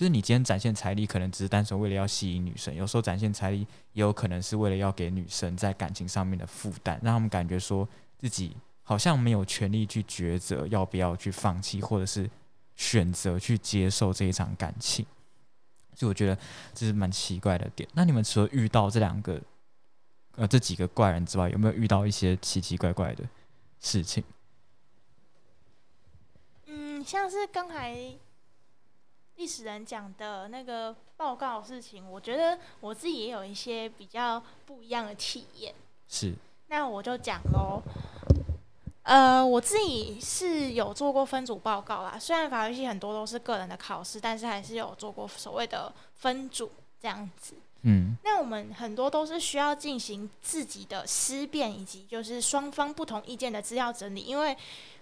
[0.00, 7.86] 就是你今天展现财力，可能只是单纯为了要吸引女生；有时候展现财力，也有可能是为了要给女生在感情上面的负担，让他们感觉说
[8.16, 12.30] 自己好像没有权利去抉择要不要去放弃，或者是
[12.76, 15.04] 选择去接受这一场感情。
[15.94, 16.38] 所以我觉得
[16.72, 17.86] 这是蛮奇怪的点。
[17.92, 19.38] 那你们除了遇到这两个
[20.36, 23.28] 呃这几个怪人之外，有没有遇到一些奇奇怪怪的
[23.80, 24.24] 事情？
[26.68, 27.94] 嗯，像是刚才
[29.40, 35.74] 历史人讲的那个报告事情，我觉得我自己也有一些比较不一样的体验。
[36.06, 36.34] 是
[36.68, 37.80] 那我就讲喽。
[39.02, 46.70] 呃，我自己是有做过分组报告啦，虽然法律系很多都是个人的考试，但是还是有做过所谓的分组
[47.00, 47.54] 这样子。
[47.84, 54.54] 嗯那我们很多都是需要进行自己的思辨，以及就是双方不同意见的资料整理，因为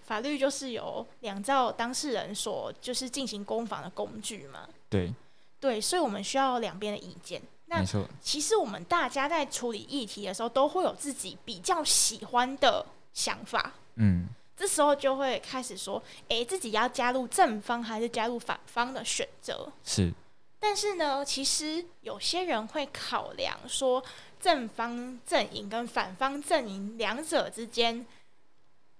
[0.08, 4.66] 法律就是由两造当事人所就是进行攻防的工具嘛。
[4.88, 5.12] 对，
[5.60, 7.42] 对，所以我们需要两边的意见。
[7.66, 7.84] 那
[8.22, 13.74] 其实我们大家在处理议题的时候，都会有自己比较喜欢的想法。
[13.96, 19.70] 嗯这时候就会开始说，诶，自己要加入正方还是加入反方的选择。
[19.84, 20.10] 是
[20.58, 24.02] 但是呢，其实有些人会考量说，
[24.40, 28.04] 正方阵营跟反方阵营两者之间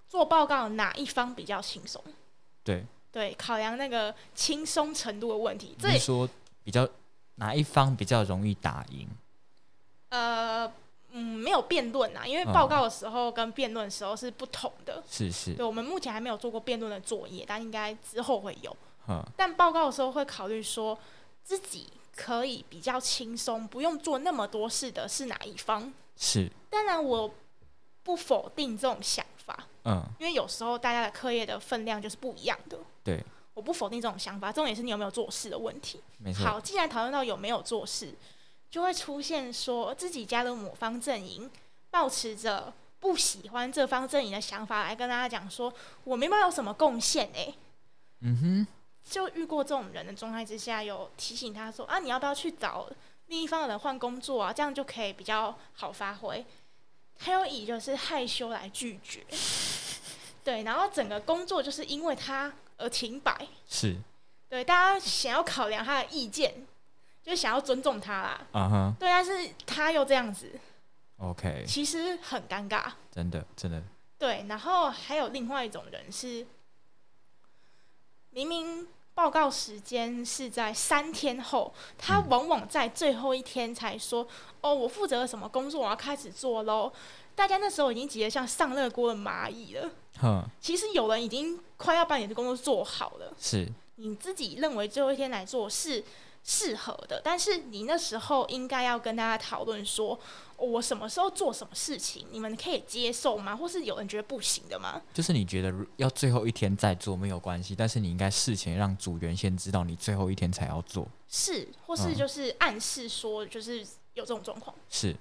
[0.09, 2.03] 做报告哪一方比较轻松？
[2.65, 2.85] 对。
[3.11, 5.75] 对，考量那个轻松程度的问题。
[5.79, 6.29] 这说
[6.63, 6.87] 比较
[7.37, 9.09] 哪一方比较容易打赢？
[10.11, 10.71] 呃
[11.13, 15.03] 嗯没有辩论啊，因为嗯报告的时候跟辩论的时候是不同的。
[15.09, 18.77] 是是，对，我们目前还没有做过辩论的作业，但应该之后会有。
[19.09, 20.97] 嗯但报告的时候会考虑说
[21.43, 25.91] 自己可以比较轻松，不用做那么多事的是哪一方。
[26.15, 27.35] 是当然，我
[28.09, 32.79] 不否定这种想法，嗯因为有时候大家的课业的分量就是不一样的。
[33.05, 36.01] 对，我不否定这种想法，重点是你有没有做事的问题。
[36.17, 38.15] 没错，好，既然讨论到有没有做事，
[38.71, 41.51] 就会出现说自己加入某方阵营，
[41.91, 45.71] 抱持着不喜欢这方阵营的想法来跟大家讲说，
[46.05, 47.55] 我没办法有什么贡献诶。
[48.21, 48.67] 嗯哼，
[49.05, 52.89] 就遇过这种人的状态之下，有提醒他说啊，你要不要去找
[53.27, 54.51] 另一方的人换工作啊？
[54.51, 56.43] 这样就可以比较好发挥。
[57.19, 59.25] 他又以就是害羞来拒绝，
[60.45, 63.37] 对，然后整个工作就是因为他而停摆。
[63.69, 63.97] 是
[64.49, 66.55] 对，大家想要考量他的意见，
[67.23, 68.47] 就是想要尊重他啦。
[68.53, 70.51] 啊哈对，但是他又这样子
[71.19, 72.93] ，，OK，其实很尴尬。
[73.11, 73.83] 真的真的，
[74.19, 76.47] 对，然后还有另外一种人是，
[78.31, 78.87] 明明
[79.19, 84.25] 报告时间是在三天后，他嗯往往在最后一天才说
[84.63, 86.93] ：“哦，我负责了什么工作，我要开始做喽。”
[87.35, 89.91] 大家那时候已经急得像上热锅的蚂蚁了。
[90.21, 96.05] 哼，其实有人已经快要把你的工作做好了，是你自己认为最后一天来做是
[96.51, 100.19] 适合的，但是你那时候应该要跟大家讨论说，
[100.57, 103.55] 哦我什么时候做什么事情，你们可以接受吗？
[103.55, 105.03] 或是有人觉得不行的吗？
[105.13, 113.81] 就是你觉得要最后一天再做没有关系，但是你应该事前让组员先知道你最后一天才要做，是，或是嗯就是暗示说，就是
[114.15, 115.15] 有这种状况，是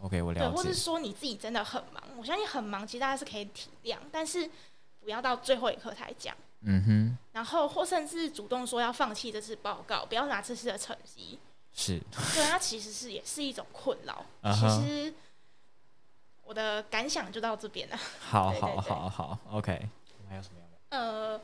[0.00, 4.50] ，OK，我，了解或是，说你自己真的很忙，我相信很忙，其实大家是可以体谅，但是
[5.00, 6.36] 不要到最后一刻才讲。
[6.64, 11.38] 嗯哼，然后或甚至主动说要放弃这次报告，不要拿这次的成绩，
[11.72, 11.98] 是，
[12.34, 14.24] 对，它其实是也是一种困扰。
[14.54, 15.12] 其实
[16.42, 17.96] 我的感想就到这边了。
[18.20, 19.88] 好 好对对对好好，OK，
[20.18, 20.96] 我们还有什么样的？
[20.96, 21.40] 呃，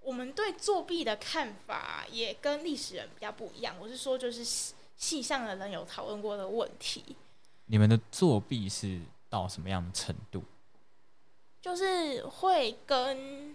[0.00, 3.76] 我们对作弊的看法也跟历史人比较不一样。
[3.78, 7.16] 我是说，就是系系上的人有讨论过的问题，
[7.66, 10.42] 你们的作弊是到什么样的程度？
[11.60, 13.49] 就是会跟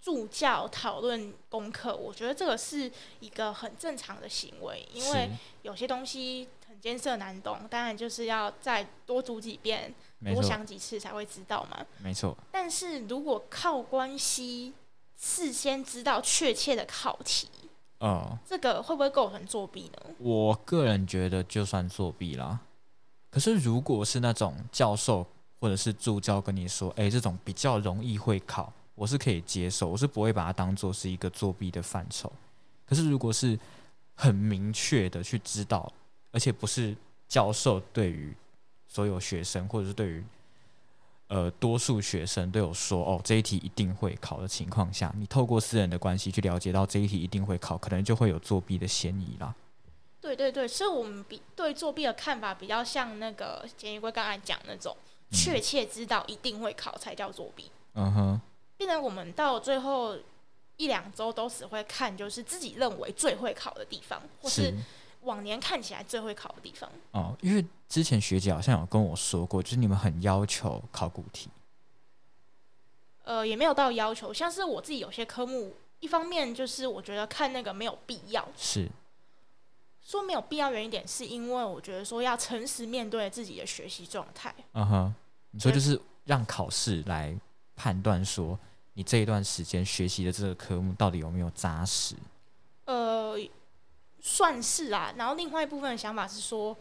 [0.00, 2.90] 助教讨论功课，我觉得这个是
[3.20, 5.30] 一个很正常的行为，因为
[5.62, 9.94] 有些东西很艰涩难懂，当然就是要再多读几遍，
[10.32, 11.84] 多想几次才会知道嘛。
[11.98, 12.36] 没错。
[12.50, 14.72] 但是如果靠关系
[15.16, 17.48] 事先知道确切的考题，
[17.98, 20.14] 哦，这个会不会构成作弊呢？
[20.18, 22.60] 我个人觉得就算作弊啦。
[23.30, 25.26] 可是如果是那种教授
[25.60, 28.72] 或者是助教跟你说，哎，这种比较容易会考。
[29.00, 32.30] 我是可以接受，我是不会把它当做是一个作弊的范畴。
[32.84, 33.58] 可是，如果是
[34.14, 35.90] 很明确的去知道，
[36.32, 36.94] 而且不是
[37.26, 38.36] 教授对于
[38.86, 40.22] 所有学生，或者是对于
[41.28, 49.54] 呃多数学生都有说哦这一题一定会考的情况下，你透过私人的关系去了解到这一题一定会考，可能就会有作弊的嫌疑啦。
[50.20, 54.94] 对对对，所以我们比对作弊的看法比较像那个简一龟刚才讲那种，
[55.30, 57.70] 确切知道一定会考才叫作弊。
[57.94, 58.40] 嗯哼。
[58.80, 60.16] 变成我们到最后
[60.78, 64.74] 一两周都只会看，就是自己认为最会考的地方，或是
[65.20, 66.90] 往年看起来最会考的地方。
[67.10, 71.50] 哦，因为之前学姐好像有跟我说过，就是你们很要求考古题。
[73.24, 78.48] 呃，也没有到要求，像是我自己有些科目，一方面就是我觉得看那个没有必要。
[78.56, 78.88] 是。
[80.02, 84.54] 说没有必要原因点，是因为我觉得说要诚实面对自己的学习状态。
[84.72, 85.14] 嗯哼，
[85.50, 87.36] 你说就是让考试来
[87.76, 88.58] 判断说。
[88.94, 92.16] 你这一段时间学习的这个科目到底有没有扎实？
[92.84, 93.38] 呃，
[94.20, 95.14] 算是啊。
[95.16, 96.76] 然后另外一部分的想法是说，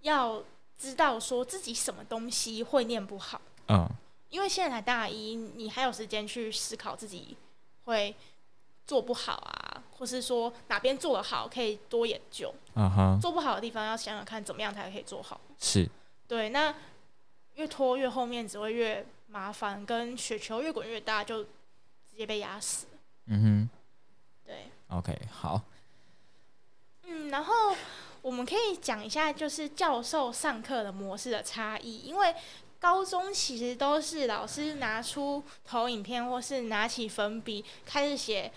[0.00, 0.42] 要
[0.76, 3.40] 知道说自己什么东西会念不好。
[3.68, 3.88] 嗯。
[4.28, 7.36] 因为现在才大一，你还有时间去思考自己
[7.84, 8.14] 会
[8.84, 12.52] 做不好啊，或是说哪边做得好可以多研究。
[12.74, 13.20] 嗯哼。
[13.20, 15.40] 做不好的地方要想想看怎么样才可以做好。
[15.58, 15.88] 是。
[16.26, 16.74] 对，那
[17.54, 19.06] 越拖越后面只会越。
[19.32, 21.50] 麻烦跟雪球越滚越大，就直
[22.14, 22.86] 接被压死。
[23.26, 23.70] 嗯哼，
[24.44, 24.66] 对。
[24.88, 25.62] OK，好。
[27.04, 27.74] 嗯，然后
[28.20, 32.00] 我们可以讲一下，就是教授上课的模式的差异。
[32.00, 32.34] 因为
[32.78, 38.52] 高中其实都是老师拿出投影片，或是拿起粉笔开始写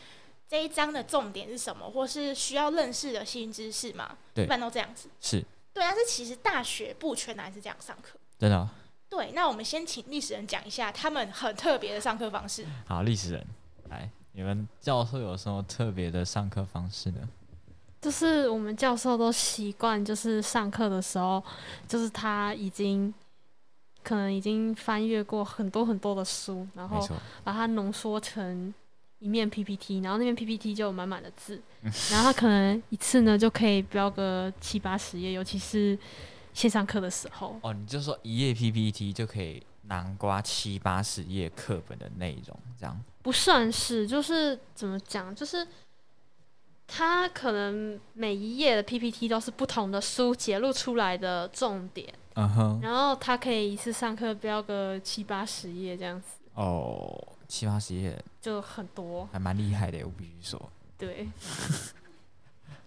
[0.50, 4.18] 这一章的重点是什么，或是需要认识的新知识嘛。
[4.34, 5.08] 对，一般都这样子。
[5.22, 5.40] 是。
[5.74, 8.20] 对，但是其实大学不全然是这样上课。
[8.38, 8.68] 真的。
[9.10, 12.66] 对，那我们先请历史人讲一下他们很特别的上课方式。
[12.86, 13.46] 好，历史人
[13.90, 17.20] 来，你们教授有什么特别的上课方式呢？
[18.02, 21.42] 就是我们教授都习惯，就是上课的时候，
[21.88, 23.14] 就是他已经
[24.04, 27.08] 可能已经翻阅过很多很多的书，然后
[27.44, 28.74] 把它浓缩成
[29.20, 31.62] 一面 PPT，然后那面 PPT 就有满满的字，
[32.12, 35.98] 然后他可能一次呢就可以标个七八十页，尤其是。
[36.56, 37.60] 线上课的时候。
[37.62, 43.00] 哦，你就说一页 PPT 就可以囊括七八十页课本的内容，这样。
[43.22, 45.68] 不算是，就是怎么讲，就是
[46.88, 58.24] 他可能每一页的 PPT 都是不同的书揭露出来的重点，嗯哼，然后他可以一次上课标个七八十页这样子，哦，七八十页。
[58.40, 61.28] 就很多，还蛮厉害的，我必须说，对。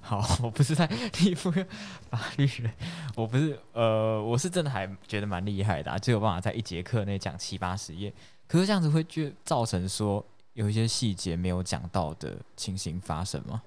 [0.08, 0.86] 好， 我不是在
[1.20, 1.50] 立夫
[2.08, 2.72] 法律人，
[3.14, 8.10] 我不是呃，我是真的还觉得蛮厉害的，就有办法在一节课内讲七八十页。
[8.46, 13.60] 可是这样子会就造成说有一些细节没有讲到的情形发生吗？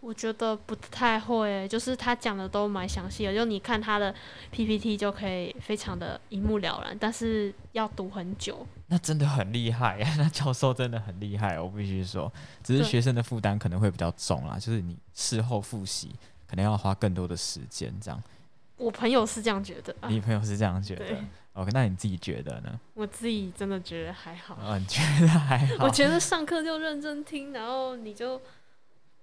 [0.00, 4.14] 我觉得不太会，就是他讲的都蛮详细的，就你看他的
[4.52, 8.64] PPT 就可以非常的一目了然，但是要读很久。
[8.86, 16.14] 那真的很厉害， 那教授真的很厉害，我必须说，只是学生的负担可能会比较重啦，就是你事后复习
[16.48, 18.22] 可能要花更多的时间这样。
[18.76, 21.04] 我朋友是这样觉得，你朋友是这样觉得
[21.54, 22.78] ？OK，那你自己觉得呢？
[22.94, 24.56] 我自己真的觉得还好。
[24.62, 25.84] 嗯，觉得还好。
[25.84, 28.40] 我觉得上课就认真听，然后你就。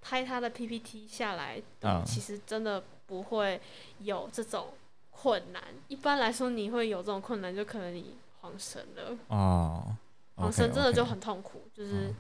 [0.08, 1.60] 拍他的 PPT 下来，
[2.06, 3.60] 其实真的不会
[3.98, 4.68] 有这种
[5.10, 5.64] 困难。
[5.88, 9.18] 一般来说，你会有这种困难，就可能你黄神了。
[9.30, 9.98] 哦，
[10.36, 12.14] 黄神真的就很痛苦，就是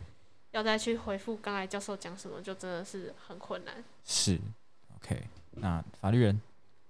[0.49, 3.84] 要再去回复刚才教授讲什么，就真的是很困难。
[4.03, 4.40] 是
[4.95, 5.28] ，OK。
[5.52, 6.41] 那法律人，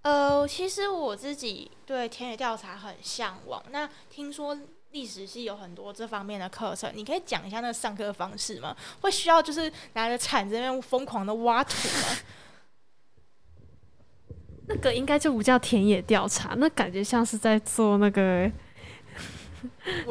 [0.04, 3.62] 呃，其实我自己对田野调查很向往。
[3.70, 4.58] 那听说。
[4.96, 8.74] 历史系有很多这方面的课程，你可以讲一下那个上课方式吗？
[9.02, 12.18] 会需要就是拿着铲子那边疯狂的挖土吗？
[14.68, 18.50] 那个应该就不叫田野调查，那感觉像是在做那个，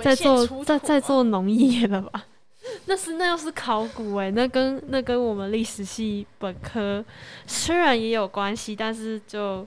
[0.02, 2.26] 在做在在做农业了吧？
[2.84, 7.02] 那是那又是考古哎，那跟那跟我们历史系本科
[7.46, 9.66] 虽然也有关系，但是就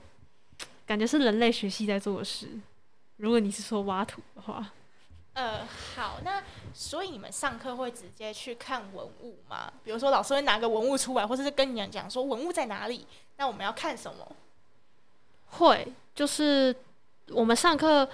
[0.86, 2.48] 感觉是人类学系在做的事。
[3.16, 4.64] 如果你是说挖土的话。
[5.38, 6.42] 呃，好，那
[6.74, 9.72] 所以你们上课会直接去看文物吗？
[9.84, 13.06] 比如说老师会拿个文物出来，或者是跟你们讲说文物在哪里？
[13.36, 14.26] 那我们要看什么？
[15.50, 16.74] 会，就是
[17.28, 18.08] 我们上课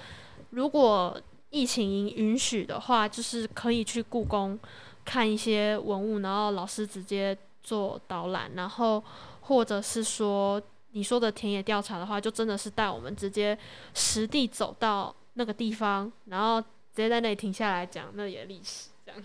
[0.51, 1.18] 如果
[1.48, 4.60] 疫情允许的话，就是可以去故宫
[5.02, 9.02] 看一些文物，然后老师直接做导览，然后
[9.40, 10.60] 或者是说
[10.92, 13.59] 你说的田野调查的话，就真的是带我们直接
[13.94, 16.62] 实地走到那个地方，然后
[16.94, 19.20] 直接在那里停下来讲那里的历史，这样。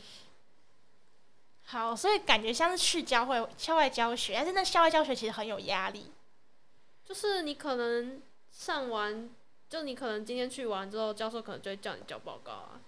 [1.65, 6.11] 好，所以感觉像是去教会校外教学，但是那校外教学其实很有压力。
[7.05, 8.21] 就是你可能
[8.51, 9.29] 上完，
[9.69, 12.81] 就你可能今天去完之后，教授可能就会叫你交报告啊。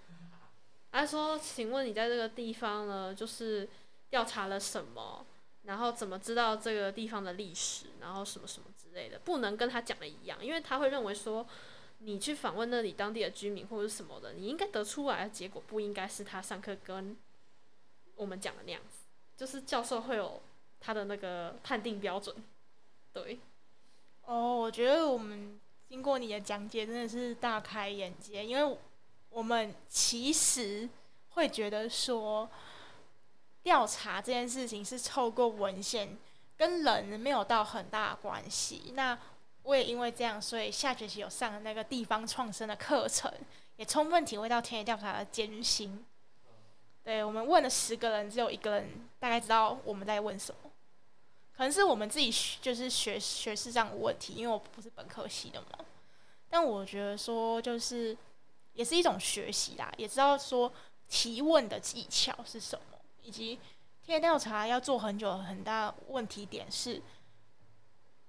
[0.92, 3.70] 他说，请问你在这个地方呢，就是
[4.10, 5.26] 调查了什么？
[5.64, 7.86] 然后怎么知道这个地方的历史？
[8.00, 11.48] 然后什么什么之类的，不能跟他讲的一样，因为他会认为说，
[12.04, 17.16] 你去访问那里当地的居民或者什么的，你应该得出来的结果不应该是他上课跟
[18.16, 19.06] 我们讲的那样子。
[19.38, 20.42] 就是教授会有
[20.80, 22.36] 他的那个判定标准，
[23.14, 23.40] 对。
[24.26, 25.60] 哦，我觉得我们
[25.90, 28.78] 经过你的讲解真的是大开眼界，因为
[29.30, 30.88] 我们其实
[31.30, 32.50] 会觉得说，
[33.64, 36.18] 调查这件事情是透过文献，
[36.56, 38.94] 跟人没有到很大关系。
[38.94, 39.18] 那
[39.64, 43.32] 我也因为这样，所以下学期有上那个地方创生的课程，
[43.76, 46.06] 也充分体会到田野调查的艰辛。
[47.04, 50.72] 对我们问了十个人，只有一个人大概知道我们在问什么。
[51.56, 52.32] 可能是我们自己
[52.62, 55.86] 就是学学识上的问题，因为我不是本科系的嘛。
[56.50, 58.18] 但我觉得说，就是
[58.74, 60.72] 也是一种学习啦，也知道说
[61.08, 63.60] 提问的技巧是什么，以及
[64.04, 67.02] 田野调查要做很久，很大问题点是，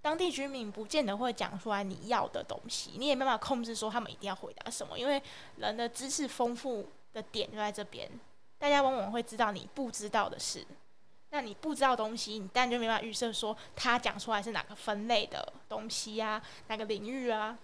[0.03, 5.23] 当地居民不见得会讲出来你要的东西，你也没办法控制说他们一定要回答什么，因为
[5.57, 8.11] 人的知识丰富的点就在这边，
[8.59, 10.67] 大家往往会知道你不知道的事。
[11.31, 17.57] 那你不知道东西，你当然就没办法预设说他讲出来是哪个分类的东西呀，哪个领域啊，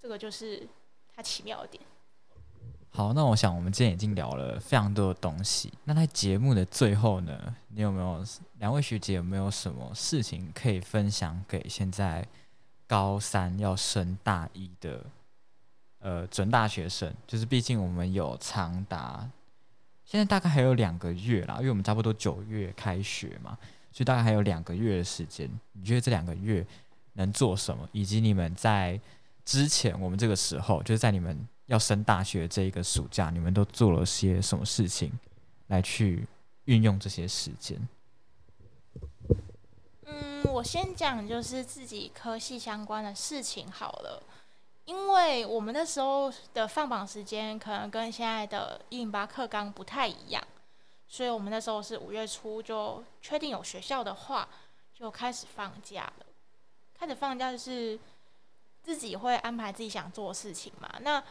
[0.00, 0.66] 这个就是
[1.14, 1.80] 它奇妙的点。
[2.96, 5.72] 好，那我想我们今天已经聊了非常多的东西。
[5.82, 8.24] 那在节目的最后呢，你有没有
[8.60, 12.24] 两位学姐有没有什么事情可以分享给现在
[12.86, 15.04] 高三要升大一的
[15.98, 17.12] 呃准大学生？
[17.26, 19.28] 就是毕竟我们有长达。
[20.04, 23.58] 现在大概还有两个月啦，因为我们差不多九月开学嘛，
[23.90, 25.50] 所以大概还有两个月的时间。
[25.72, 26.64] 你觉得这两个月
[27.14, 27.88] 能做什么？
[27.90, 29.00] 以及你们在
[29.44, 35.12] 之前我们这个时候，就是在你们要升大学这一个暑假，你们都做了些什么事情
[35.68, 36.26] 来去
[36.64, 37.78] 运用这些时间？
[40.06, 44.22] 嗯，我先讲就是自己科系相关的事情好了。
[44.84, 50.46] 因为我们那时候的放榜时间可能跟现在的一零八课纲不太一样，
[51.08, 54.46] 所以我们那时候是五月初就确定有学校的话，
[54.92, 56.26] 就开始放假了。
[56.92, 57.98] 开始放假就是
[58.82, 60.94] 自己会安排自己想做的事情嘛。
[61.00, 61.24] 那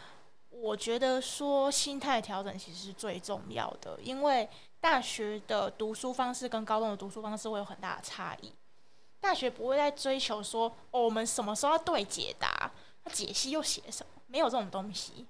[0.64, 4.48] 我觉得说心态调整其实是最重要的，因为
[4.80, 8.49] 大学的读书方式跟高中的读书方式会有很大的差异。
[9.19, 12.72] 大学不会再追求说哦，我们什么时候要对解答。
[13.03, 14.22] 那解析又写什么？
[14.27, 15.27] 没有这种东西。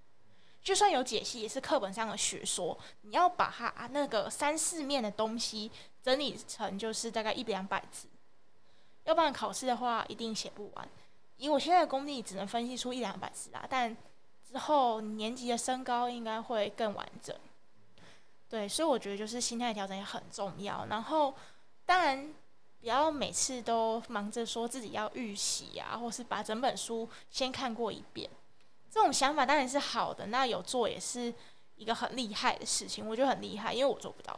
[0.62, 2.78] 就算有解析，也是课本上的学说。
[3.02, 5.72] 你要把它那个三四面的东西
[6.04, 8.08] 整理成就是大概一两百字，
[9.06, 10.88] 要不然考试的话一定写不完。
[11.38, 13.66] 以我现在的功力，只能分析出一两百字啊。
[13.68, 13.98] 但
[14.54, 17.36] 之后年级的身高应该会更完整。
[18.48, 20.86] 对，所以我觉得就是心态调整也很重要。
[20.86, 21.34] 然后，
[21.86, 22.34] 当然。
[22.84, 28.30] 不要每次都忙着说自己要预习啊，或是把整本书先看过一遍。
[28.92, 31.34] 这种想法当然是好的，那有做也是
[31.78, 34.38] 一个很厉害的事情，我觉得很厉害，因为我做不到。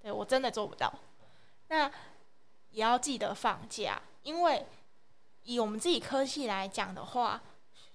[0.00, 0.88] 对我真的做不到。
[1.66, 1.90] 那
[2.70, 4.64] 也要记得放假，因为
[5.42, 7.42] 以我们自己科系来讲的话，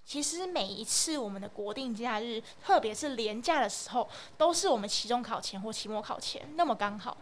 [0.05, 7.17] 其实每一次我们的国定假日，特别是连假的时候，都是我们期中考前或期末考前，那么刚好。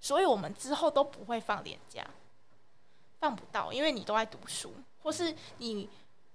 [0.00, 2.04] 所以我们之后都不会放年假，
[3.20, 5.88] 放不到，因为你都在读书，或是你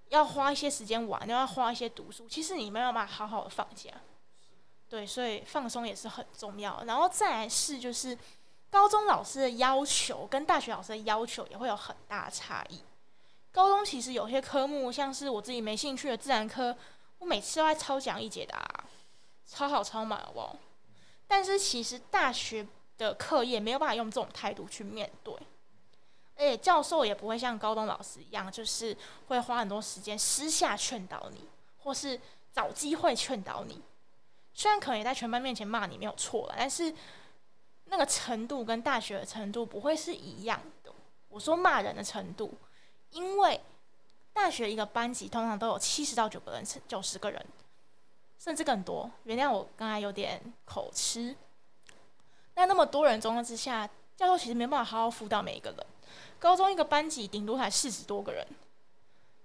[0.08, 3.90] 要花一些时间玩，又要花一些读书，其实你没有办法好好的放假。
[4.88, 6.82] 对，所以放松也是很重要。
[6.86, 8.16] 然后再来是就是，
[8.70, 12.80] 高中老师的要求跟大学老师的要求也会有很大差异。
[13.52, 16.76] 高中其实有些科目，像是我自己没兴趣的自然科，
[17.18, 18.84] 我每次都在抄讲义解答，
[19.46, 20.56] 超好抄满，哦？
[21.26, 22.66] 但是其实大学。
[22.98, 25.32] 的课业没有办法用这种态度去面对，
[26.34, 28.96] 而且教授也不会像高中老师一样，就是
[29.28, 31.46] 会花很多时间私下劝导你，
[31.84, 32.20] 或是
[32.52, 33.80] 找机会劝导你。
[34.52, 36.92] 虽然可能也在全班面前骂你没有错了，但是
[37.84, 40.92] 那个程度跟大学的程度不会是一样的。
[41.28, 42.52] 我说骂人的程度，
[43.10, 43.60] 因为
[44.32, 47.46] 大学一个班级通常都有七十到九个人，九十个人，
[48.38, 49.10] 甚至更多。
[49.24, 51.34] 原谅我刚才有点口吃。
[52.54, 55.86] 那那么多人状况之下，教授其实没办法好好辅导每一个人。
[56.38, 58.46] 高中一个班级顶多才四十多个人，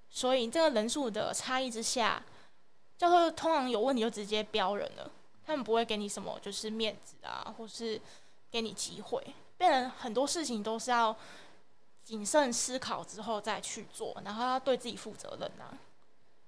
[0.09, 2.23] 所以这个人数的差异之下。
[2.95, 5.11] 教授通常有问题就直接标人了，
[5.45, 7.99] 他们不会给你什么就是面子啊，或是
[8.51, 9.35] 给你机会。
[9.57, 11.15] 变成很多事情都是要
[12.03, 15.77] 谨慎思考之后再去做，然后要对自己负责任啊。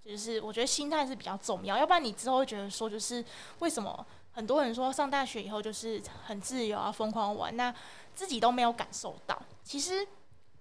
[0.03, 3.23] 就是我觉得心态是比较重要，要不然你之后会觉得说，就是
[3.59, 7.73] 为什么很多人说上大学以后就是很自由啊，疯狂玩，那
[8.13, 9.41] 自己都没有感受到。
[9.63, 10.07] 其实，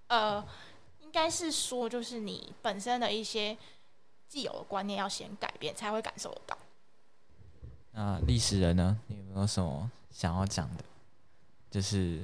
[0.06, 0.42] 呃，
[1.00, 3.56] 应该是说就是你本身的一些。
[4.26, 6.58] 既有的观念要先改变，才会感受得到。
[7.92, 8.98] 那历史人呢？
[9.06, 10.82] 你有没有什么想要讲的？
[11.70, 12.20] 就是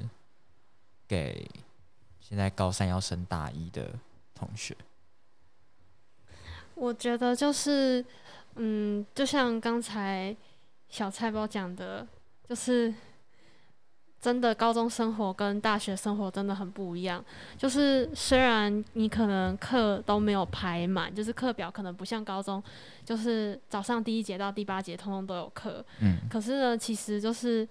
[1.07, 1.49] 给
[2.31, 3.91] 现在高三要升大一的
[4.35, 4.75] 同学。
[6.77, 8.03] 我觉得就是，
[8.55, 10.35] 嗯，就像刚才
[10.89, 12.07] 小菜包讲的，
[12.49, 12.95] 就是。
[14.23, 17.25] 真的，高中生活跟大学生活真的很不一样。
[17.57, 22.63] 就是虽然你可能课都没有排满，就是课表可能不像高中，
[23.03, 25.83] 就是早上第一节到第八节通通都有课。
[26.03, 26.19] 嗯。
[26.29, 27.67] 可是呢，其实就是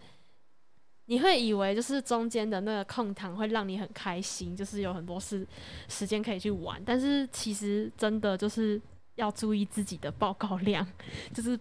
[1.09, 5.45] 你会以为就是中间的那个空堂会让你很开心，就是有很多事
[5.87, 6.81] 时间可以去玩。
[6.85, 8.81] 但是其实真的就是
[9.15, 10.87] 要注意自己的报告量，
[11.33, 11.59] 就是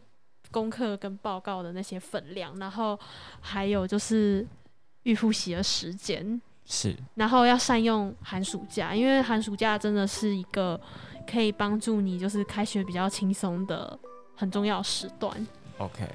[0.50, 2.98] 功课跟报告的那些分量，然后
[3.40, 4.46] 还有就是。
[5.04, 10.78] 预复习的时间是，然后要善用寒暑假，因为寒暑假真的是一个
[11.26, 13.98] 可以帮助你就是开学比较轻松的
[14.36, 15.46] 很重要时段。
[15.78, 16.06] OK，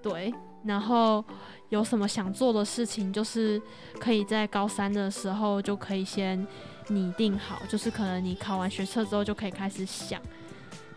[0.00, 0.32] 对，
[0.66, 1.24] 然后
[1.68, 3.60] 有什么想做的事情，就是
[3.98, 6.46] 可以在高三的时候就可以先
[6.88, 10.20] 拟定好，就是可能你考完学测之后就可以开始想，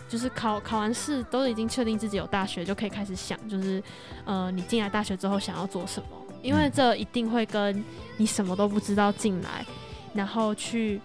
[0.07, 3.81] 就是考考完试都已经确定自己有大学，就可以开始想，就是
[4.25, 6.07] 呃，你进来大学之后想要做什么。
[6.41, 7.83] 因为这一定会跟
[8.15, 9.65] 你什么都不知道进来，
[10.13, 11.01] 然后去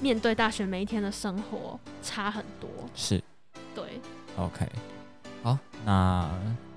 [0.00, 2.70] 面对大学每一天的生活差很多。
[2.94, 3.20] 是，
[3.74, 4.00] 对。
[4.36, 4.68] OK，
[5.42, 6.30] 好，那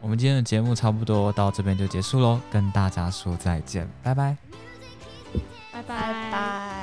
[0.05, 4.37] 我们今天的节目差不多到这边就结束喽，跟大家说再见，拜拜，
[5.73, 6.74] 拜拜拜。